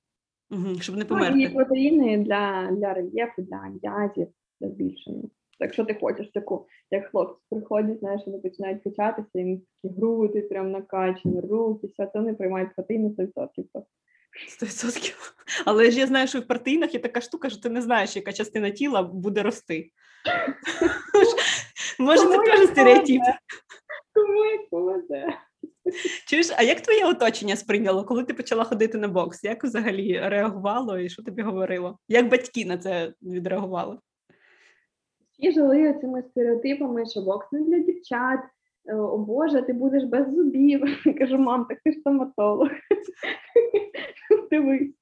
[0.51, 4.29] Угу, щоб не Ну, і протеїни для, для рельєфу, для м'язів,
[4.61, 5.29] для збільшення.
[5.59, 10.43] Так що ти хочеш таку, як хлопці приходять, знаєш, вони починають качатися, їм такі груди
[10.43, 13.49] прям накачані, руки, все, то вони приймають протеїни 100%.
[14.59, 14.87] Просто.
[14.87, 15.15] 100%.
[15.65, 18.33] Але ж я знаю, що в протеїнах є така штука, що ти не знаєш, яка
[18.33, 19.91] частина тіла буде рости.
[21.99, 23.23] Може, це теж стереотип.
[24.15, 25.27] Кому як повезе.
[26.27, 29.45] Чуєш, а як твоє оточення сприйняло, коли ти почала ходити на бокс?
[29.45, 31.99] Як взагалі реагувало і що тобі говорило?
[32.09, 33.99] Як батьки на це відреагували?
[35.33, 38.41] Всі жили цими стереотипами, що бокс не для дівчат.
[38.89, 40.83] Е, О Боже, ти будеш без зубів.
[41.07, 42.69] Я кажу, мам, так ти ж стоматолог.
[44.51, 44.95] Дивись.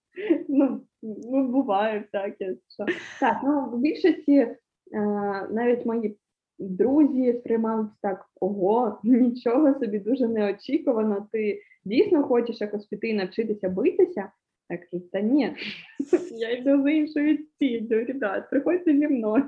[0.49, 2.57] Ну, ну, буває всяке.
[2.69, 2.87] Що.
[3.21, 4.57] Так, ну в більшості е,
[5.51, 6.19] навіть мої
[6.59, 11.29] друзі сприймали так: ого, нічого собі дуже неочікувано.
[11.33, 14.31] Ти дійсно хочеш якось піти і навчитися битися?
[14.69, 14.81] Так,
[15.13, 15.57] та ні,
[16.31, 19.45] я йду за іншою ціллю, ребят, приходьте зі мною.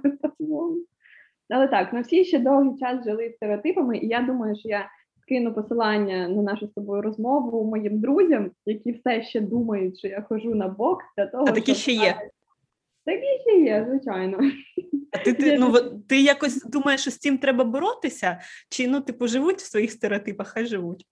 [1.48, 4.90] Але так, ми всі ще довгий час жили стереотипами, і я думаю, що я
[5.22, 10.22] скину посилання на нашу з тобою розмову моїм друзям, які все ще думають, що я
[10.28, 12.30] ходжу на бокс для того, А такі ще є.
[13.04, 14.38] Такі ще є, звичайно.
[15.12, 15.72] А ти, ти, ну,
[16.08, 18.40] ти якось думаєш, що з цим треба боротися?
[18.70, 21.06] Чи ну, типу, живуть в своїх стереотипах, хай живуть?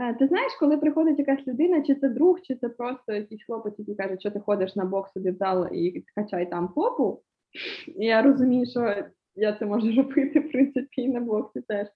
[0.00, 3.74] Е, Ти знаєш, коли приходить якась людина, чи це друг, чи це просто якийсь хлопець,
[3.78, 7.22] який каже, що ти ходиш на бокс собі в зал і качай там попу.
[7.96, 8.94] Я розумію, що
[9.36, 11.86] я це можу робити, в принципі, і на боксі теж.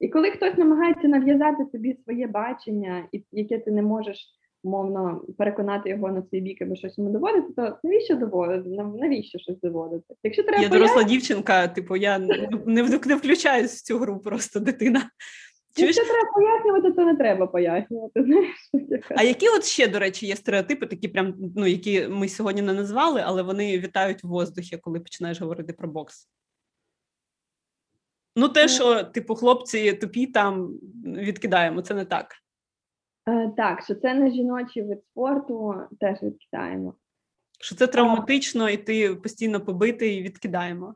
[0.00, 4.26] І коли хтось намагається нав'язати собі своє бачення, і яке ти не можеш
[4.64, 8.68] мовно переконати його на свій бік, або щось йому доводити, то навіщо доводити?
[9.00, 10.14] Навіщо щось доводити?
[10.22, 12.82] Якщо треба Я доросла дівчинка, типу, я не, не,
[13.16, 15.02] включаюсь в цю гру просто дитина.
[15.76, 15.96] Чуєш?
[15.96, 18.24] Якщо треба пояснювати, то не треба пояснювати.
[18.24, 18.70] Знаєш,
[19.16, 22.72] А які от ще, до речі, є стереотипи, такі прям, ну, які ми сьогодні не
[22.72, 26.28] назвали, але вони вітають в воздухі, коли починаєш говорити про бокс?
[28.36, 32.34] Ну, те, що, типу, хлопці тупі там відкидаємо, це не так.
[33.28, 36.94] Е, Так, що це не жіночий вид спорту, теж відкидаємо.
[37.60, 40.94] Що це травматично, і ти постійно побитий, відкидаємо.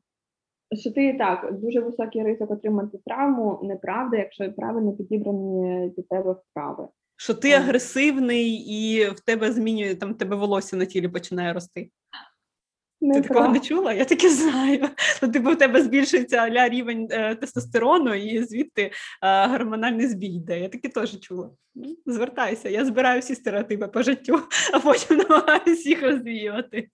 [0.72, 6.88] Що ти так, дуже високий ризик отримати травму, неправда, якщо правильно підібрані під тебе вправи.
[7.16, 11.90] Що ти агресивний і в тебе змінює там в тебе волосся на тілі починає рости.
[13.00, 13.92] Ти такого не чула?
[13.92, 14.88] Я таке знаю.
[15.22, 18.90] Ну, типу, в тебе збільшується аля рівень е, тестостерону, і звідти
[19.22, 20.60] е, гормональний збій йде.
[20.60, 21.50] Я таке теж чула.
[21.74, 24.38] Ну, Звертайся, я збираю всі стереотипи по життю,
[24.72, 26.88] а потім намагаюся їх розвіювати.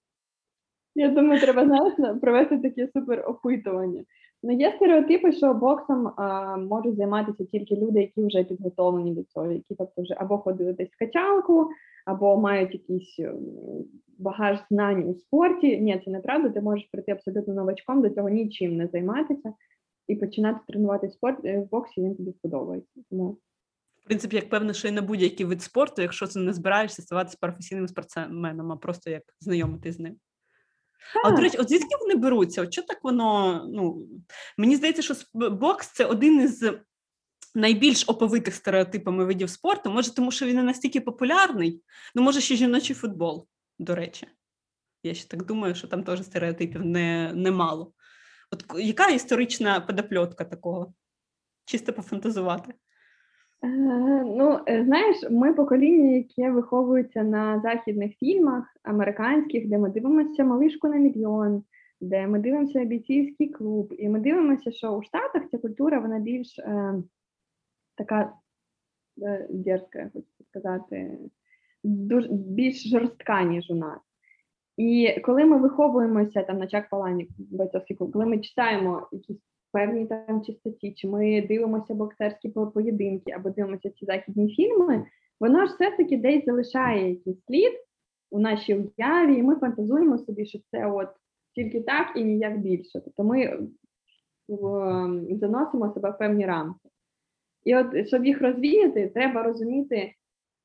[0.95, 4.05] Я думаю, треба знаєш, провести таке супер опитування.
[4.43, 9.53] Ну, є стереотипи, що боксом а, можуть займатися тільки люди, які вже підготовлені до цього,
[9.53, 11.69] які тобто вже або ходили десь в качалку,
[12.05, 13.21] або мають якийсь
[14.19, 15.81] багаж знань у спорті.
[15.81, 16.49] Ні, це неправда.
[16.49, 19.55] Ти можеш прийти абсолютно новачком, до цього нічим не займатися
[20.09, 22.01] і починати тренувати спорт е, в боксі.
[22.01, 23.01] Він тобі сподобається.
[23.11, 23.39] Тому
[24.03, 27.39] В принципі, як певно, що і на будь-який вид спорту, якщо ти не збираєшся ставатися
[27.41, 30.17] професійним спортсменом, а просто як знайомитись з ним.
[31.25, 32.63] А до речі, от звідки вони беруться?
[32.63, 33.63] От що так воно?
[33.69, 34.09] Ну
[34.59, 35.15] мені здається, що
[35.51, 36.71] бокс це один із
[37.55, 39.91] найбільш оповитих стереотипами видів спорту.
[39.91, 41.83] Може, тому що він не настільки популярний,
[42.15, 43.47] ну може ще жіночий футбол,
[43.79, 44.27] до речі.
[45.03, 47.93] Я ще так думаю, що там теж стереотипів не, немало.
[48.51, 50.95] От яка історична подопльотка такого?
[51.65, 52.75] Чисто пофантазувати.
[53.65, 53.95] Е,
[54.27, 60.89] Ну, е, знаєш, ми покоління, яке виховується на західних фільмах американських, де ми дивимося малишку
[60.89, 61.63] на мільйон,
[62.01, 66.59] де ми дивимося бійцівський клуб, і ми дивимося, що у Штатах ця культура вона більш
[66.59, 66.95] е,
[67.97, 68.33] така
[69.51, 71.19] дерзка, я хочу сказати,
[71.85, 73.99] дуже більш жорстка, ніж у нас.
[74.77, 79.41] І коли ми виховуємося там на Чак Палані, бойцовський коли ми читаємо якісь
[79.73, 85.07] певній там чистоті, чи ми дивимося боксерські поєдинки або дивимося ці західні фільми,
[85.41, 87.73] воно ж все-таки десь залишає якийсь слід
[88.31, 91.09] у нашій уяві, і ми фантазуємо собі, що це от
[91.55, 93.01] тільки так і ніяк більше.
[93.01, 93.59] Тобто ми
[94.49, 96.89] в- заносимо себе в певні рамки.
[97.65, 100.15] І от щоб їх розвіяти, треба розуміти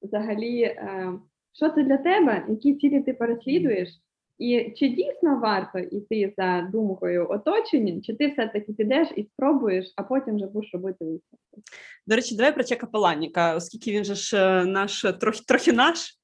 [0.01, 1.13] взагалі, е,
[1.53, 3.89] що це для тебе, які цілі ти переслідуєш,
[4.37, 10.03] і чи дійсно варто йти за думкою оточення, чи ти все-таки підеш і спробуєш, а
[10.03, 11.71] потім вже будеш робити висновки.
[12.07, 15.73] До речі, давай про Чека Паланіка, оскільки він же ж е, наш е, трохи трохи
[15.73, 16.15] наш.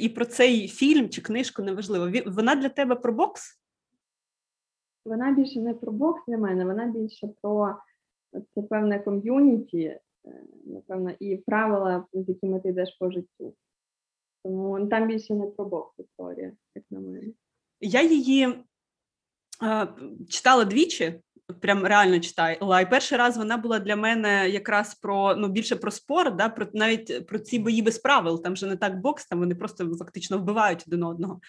[0.00, 2.12] І про цей фільм чи книжку неважливо.
[2.26, 3.60] Вона для тебе про бокс?
[5.04, 7.76] Вона більше не про бокс для мене, вона більше про
[8.54, 10.00] це певне ком'юніті, е,
[10.66, 13.54] напевно, і правила, з якими ти йдеш по життю.
[14.44, 17.22] Тому там більше не про бокс історія, як на мене.
[17.80, 18.48] Я її
[19.62, 19.88] е,
[20.28, 21.20] читала двічі,
[21.60, 22.80] прям реально читала.
[22.80, 26.66] І перший раз вона була для мене якраз про ну більше про спорт, да, про
[26.74, 28.42] навіть про ці бої без правил.
[28.42, 31.40] Там же не так бокс, там вони просто фактично вбивають один одного.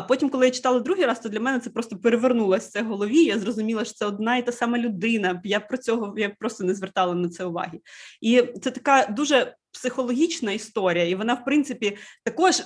[0.00, 3.24] А потім, коли я читала другий раз, то для мене це просто перевернулося в голові.
[3.24, 5.40] Я зрозуміла, що це одна і та сама людина.
[5.44, 7.80] Я про цього я просто не звертала на це уваги.
[8.20, 12.62] І це така дуже психологічна історія, і вона, в принципі, також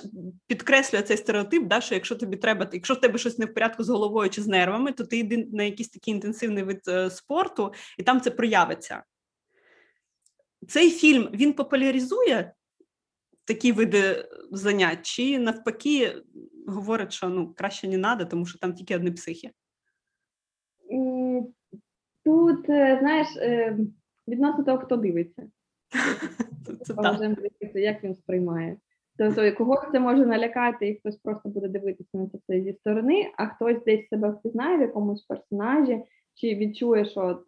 [0.47, 3.83] підкреслює цей стереотип, да, що якщо тобі треба, якщо в тебе щось не в порядку
[3.83, 7.73] з головою чи з нервами, то ти йди на якийсь такий інтенсивний вид е, спорту,
[7.97, 9.03] і там це проявиться.
[10.67, 12.53] Цей фільм він популяризує
[13.45, 16.21] такі види занять, чи навпаки
[16.67, 19.51] говорить, що ну краще не треба, тому що там тільки одні психи.
[22.25, 23.77] Тут, е, знаєш, е,
[24.27, 25.43] відносно того, хто дивиться.
[26.85, 27.19] Це, так.
[27.19, 28.77] Дивитися, як він сприймає.
[29.17, 33.31] Тобто, когось це може налякати, і хтось просто буде дивитися на це все зі сторони,
[33.37, 37.43] а хтось десь себе впізнає в якомусь персонажі, чи відчує, що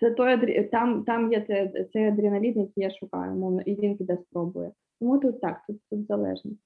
[0.00, 0.68] це той адрі...
[0.72, 4.72] там, там є це, цей адреналін, який я шукаю, мовно, і він піде спробує.
[5.00, 6.60] Тому тут так, тут, тут залежність.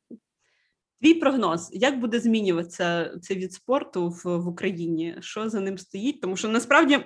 [1.00, 5.16] Твій прогноз, як буде змінюватися цей від спорту в, в Україні?
[5.20, 6.20] Що за ним стоїть?
[6.20, 6.98] Тому що насправді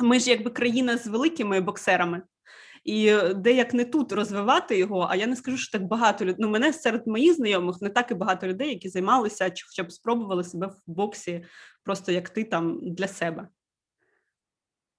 [0.00, 2.22] ми ж якби країна з великими боксерами,
[2.84, 5.06] і де як не тут розвивати його.
[5.10, 6.36] А я не скажу, що так багато людей.
[6.38, 9.92] Ну, мене серед моїх знайомих не так і багато людей, які займалися чи хоча б
[9.92, 11.44] спробували себе в боксі,
[11.84, 13.48] просто як ти там для себе.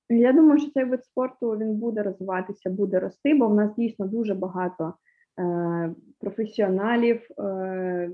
[0.10, 4.08] Я думаю, що цей вид спорту він буде розвиватися, буде рости, бо в нас дійсно
[4.08, 4.94] дуже багато
[5.40, 8.12] е, професіоналів, е,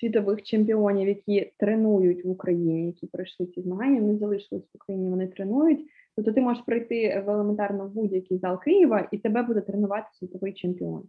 [0.00, 5.26] світових чемпіонів, які тренують в Україні, які пройшли ці змагання, вони залишились в Україні, вони
[5.26, 5.86] тренують.
[6.16, 10.52] Тобто ти можеш прийти в елементарно в будь-який зал Києва, і тебе буде тренувати світовий
[10.52, 11.02] чемпіон.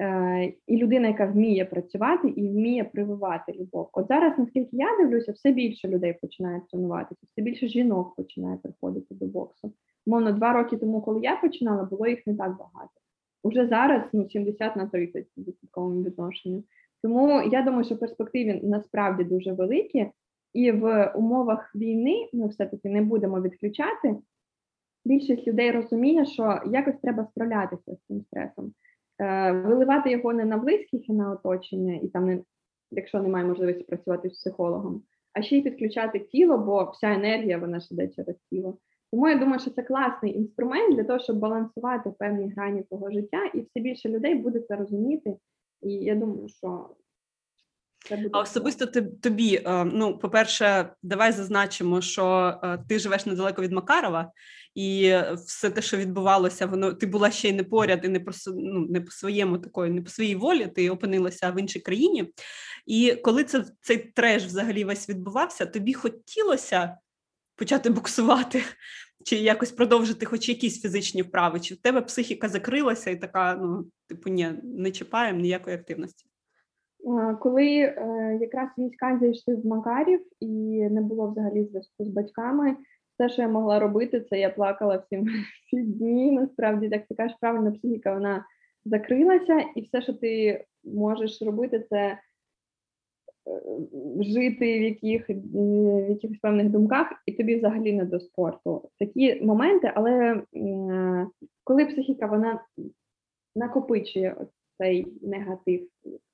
[0.00, 3.88] Е, і людина, яка вміє працювати і вміє прививати любов.
[3.92, 9.14] От зараз, наскільки я дивлюся, все більше людей починає тренуватися, все більше жінок починає приходити
[9.14, 9.72] до боксу.
[10.06, 12.90] Мовно, два роки тому, коли я починала, було їх не так багато.
[13.42, 16.64] Уже зараз ну, 70 на 30 в відсотковому відношенні.
[17.02, 20.10] Тому я думаю, що перспективи насправді дуже великі,
[20.54, 24.16] і в умовах війни ми все-таки не будемо відключати.
[25.04, 28.72] Більшість людей розуміє, що якось треба справлятися з цим стресом.
[29.20, 32.40] Е, виливати його не на близьких і на оточення, і там не
[32.90, 35.02] якщо немає можливості працювати з психологом,
[35.32, 38.78] а ще й підключати тіло, бо вся енергія вона ж йде через тіло.
[39.10, 43.44] Тому я думаю, що це класний інструмент для того, щоб балансувати певні грані твого життя,
[43.54, 45.36] і все більше людей буде це розуміти.
[45.82, 46.88] І я думаю, що
[48.32, 48.86] А особисто
[49.22, 54.32] тобі, е, ну, по-перше, давай зазначимо, що е, ти живеш недалеко від Макарова,
[54.74, 55.14] і
[55.46, 58.86] все те, що відбувалося, воно ти була ще й не поряд, і не по ну,
[58.90, 62.32] не по своєму такої, не по своїй волі, ти опинилася в іншій країні.
[62.86, 66.96] І коли це цей треш взагалі весь відбувався, тобі хотілося
[67.56, 68.62] почати буксувати,
[69.24, 73.90] чи якось продовжити хоч якісь фізичні вправи, чи в тебе психіка закрилася і така, ну,
[74.06, 76.26] типу, ні, не чіпаємо ніякої активності.
[77.08, 80.46] Е, Коли е, якраз війська зайшли в Макарів і
[80.90, 82.76] не було взагалі зв'язку з батьками,
[83.14, 85.24] все, що я могла робити, це я плакала всі,
[85.66, 86.32] всі дні.
[86.32, 88.44] Насправді, так ти кажеш, правильно, психіка вона
[88.84, 92.18] закрилася, і все, що ти можеш робити, це е,
[94.20, 98.90] жити в яких, в якихось певних думках, і тобі взагалі не до спорту.
[98.98, 101.26] Такі моменти, але е,
[101.64, 102.60] коли психіка вона
[103.56, 104.36] накопичує
[104.78, 105.88] цей негатив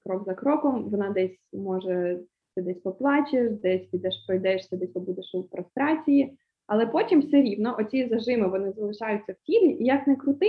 [0.06, 2.20] крок за кроком, вона десь може
[2.56, 8.08] ти десь поплачеш, десь підеш пройдешся, десь побудеш у прострації, але потім все рівно оці
[8.08, 10.46] зажими вони залишаються в тілі, і як не крути,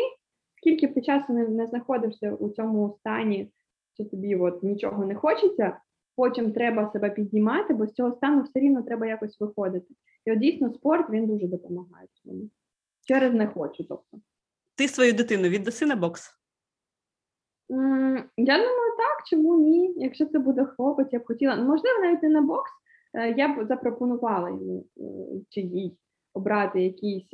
[0.58, 3.52] скільки б ти часу не, не знаходишся у цьому стані,
[3.94, 5.78] що тобі от нічого не хочеться,
[6.16, 9.94] потім треба себе піднімати, бо з цього стану все рівно треба якось виходити.
[10.26, 12.50] І от дійсно спорт він дуже допомагає цьому.
[13.08, 14.18] Через не хочу, тобто.
[14.76, 16.45] Ти свою дитину віддаси на бокс?
[18.38, 19.94] Я думаю, так, чому ні?
[19.98, 21.56] Якщо це буде хлопець, я б хотіла.
[21.56, 22.72] Можливо, навіть не на бокс.
[23.14, 25.02] е, Я б запропонувала йому е,
[25.50, 25.98] чи їй
[26.34, 27.30] обрати якийсь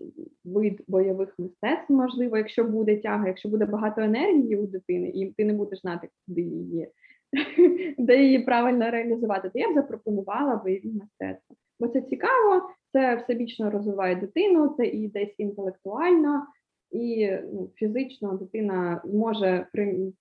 [0.45, 5.45] вид бойових мистецтв, можливо, якщо буде тяга, якщо буде багато енергії у дитини, і ти
[5.45, 6.87] не будеш знати, куди її,
[7.97, 11.55] де її правильно реалізувати, то я б запропонувала бойові мистецтва.
[11.79, 16.45] Бо це цікаво, це всебічно розвиває дитину, це і десь інтелектуально,
[16.91, 20.13] і ну, фізично дитина може при, м,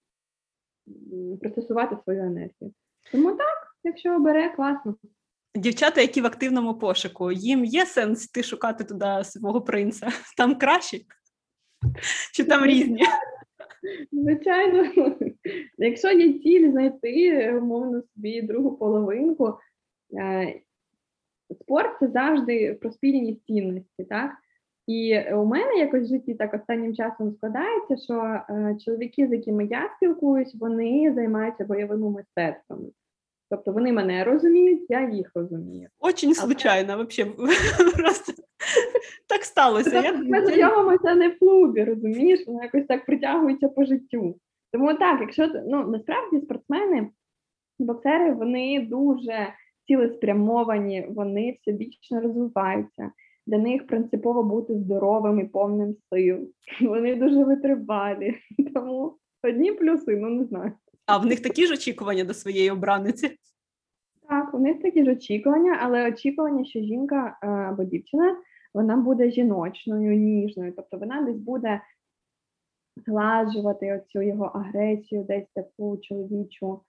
[1.41, 2.75] пристосувати свою енергію.
[3.12, 4.97] Тому так, якщо обере, класно.
[5.55, 10.09] Дівчата, які в активному пошуку, їм є сенс йти шукати туди свого принца?
[10.37, 11.07] Там кращі?
[12.33, 13.03] Чи там різні?
[14.12, 15.14] Звичайно,
[15.79, 19.59] якщо є ціль знайти умовно собі другу половинку,
[20.21, 20.61] е,
[21.61, 24.31] спорт це завжди про спільні цінності, так?
[24.91, 29.64] І у мене якось в житті так останнім часом складається, що е, чоловіки, з якими
[29.64, 32.88] я спілкуюсь, вони займаються бойовими мистецтвами.
[33.51, 35.88] Тобто вони мене розуміють, я їх розумію.
[35.99, 37.24] Очень случайно, вообще.
[37.97, 38.32] Просто
[39.28, 40.01] так сталося.
[40.01, 44.36] Я, Ми знайомимося не в клубі, розумієш, воно якось так притягується по життю.
[44.72, 47.11] Тому так, якщо ну насправді спортсмени,
[47.78, 49.53] боксери, вони дуже
[49.86, 53.11] цілеспрямовані, вони всебічно розвиваються.
[53.51, 56.48] Для них принципово бути здоровим і повним сил.
[56.80, 58.34] Вони дуже витривалі.
[58.74, 60.72] Тому одні плюси, ну не знаю.
[61.07, 63.36] А в них такі ж очікування до своєї обраниці.
[64.28, 68.36] Так, у них такі ж очікування, але очікування, що жінка е, або дівчина
[68.74, 71.80] вона буде жіночною, ніжною, тобто вона десь буде
[72.96, 76.80] згладжувати оцю його агресію, десь таку чоловічу,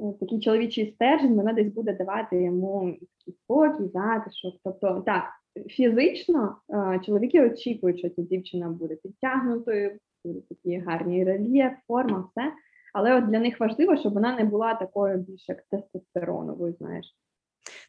[0.00, 4.54] е, такий чоловічий стержень, вона десь буде давати йому такий спокій, затишок.
[4.64, 5.24] Тобто, так,
[5.68, 12.52] фізично е, чоловіки очікують, що ця дівчина буде підтягнутою, буде такий гарний рельєф, форма, все.
[12.94, 17.16] Але от для них важливо, щоб вона не була такою більш як тестостероновою, знаєш.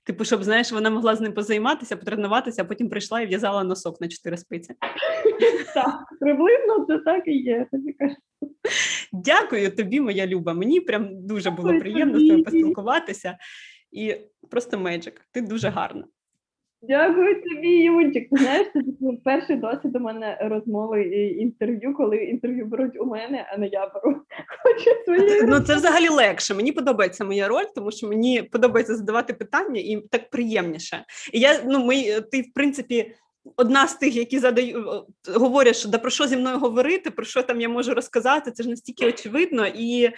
[0.04, 4.02] Типу, щоб знаєш, вона могла з ним позайматися, потренуватися, а потім прийшла і в'язала носок
[4.02, 4.74] на чотири спиці.
[5.74, 7.68] Так, приблизно це так і є.
[7.72, 8.16] Тобі кажу.
[9.14, 10.54] Дякую тобі, моя Люба.
[10.54, 13.38] Мені прям дуже було приємно з тобою поспілкуватися.
[13.92, 14.16] І
[14.50, 15.22] просто меджик.
[15.32, 16.04] Ти дуже гарна.
[16.82, 18.30] Дякую тобі, Юнчик.
[18.30, 18.82] Ти знаєш, це
[19.26, 23.88] перший досвід у мене розмови і інтерв'ю, коли інтерв'ю беруть у мене, а не я
[23.88, 24.22] беру.
[24.64, 25.44] Хочу своє.
[25.44, 26.54] Ну це взагалі легше.
[26.54, 31.06] Мені подобається моя роль, тому що мені подобається задавати питання і так приємніше.
[31.34, 33.16] І я ну ми ти, в принципі.
[33.56, 35.06] Одна з тих, які задаю,
[35.36, 38.64] говорять, що да про що зі мною говорити, про що там я можу розказати, це
[38.64, 40.10] ж настільки очевидно, і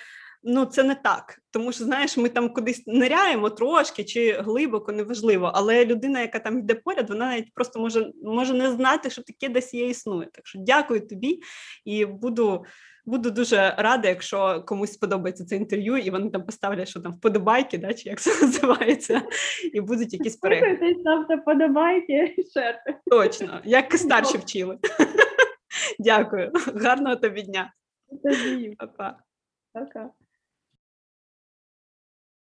[0.43, 1.39] ну це не так.
[1.51, 5.51] Тому що знаєш, ми там кудись ниряємо трошки чи глибоко, неважливо.
[5.53, 9.49] Але людина, яка там йде поряд, вона навіть просто може, може не знати, що таке
[9.49, 10.27] десь є існує.
[10.33, 11.41] Так що дякую тобі
[11.85, 12.65] і буду.
[13.05, 17.77] Буду дуже рада, якщо комусь сподобається це інтерв'ю, і вони там поставлять, що там вподобайки,
[17.77, 19.21] да, чи як це називається,
[19.73, 20.95] і будуть якісь перегляди.
[20.99, 22.99] Ставте подобайки і шерте.
[23.05, 24.77] Точно, як старші вчили.
[25.99, 27.73] Дякую, гарного тобі дня.
[28.23, 28.75] Тобі.
[28.77, 29.17] Па-па.
[29.73, 30.09] Пока.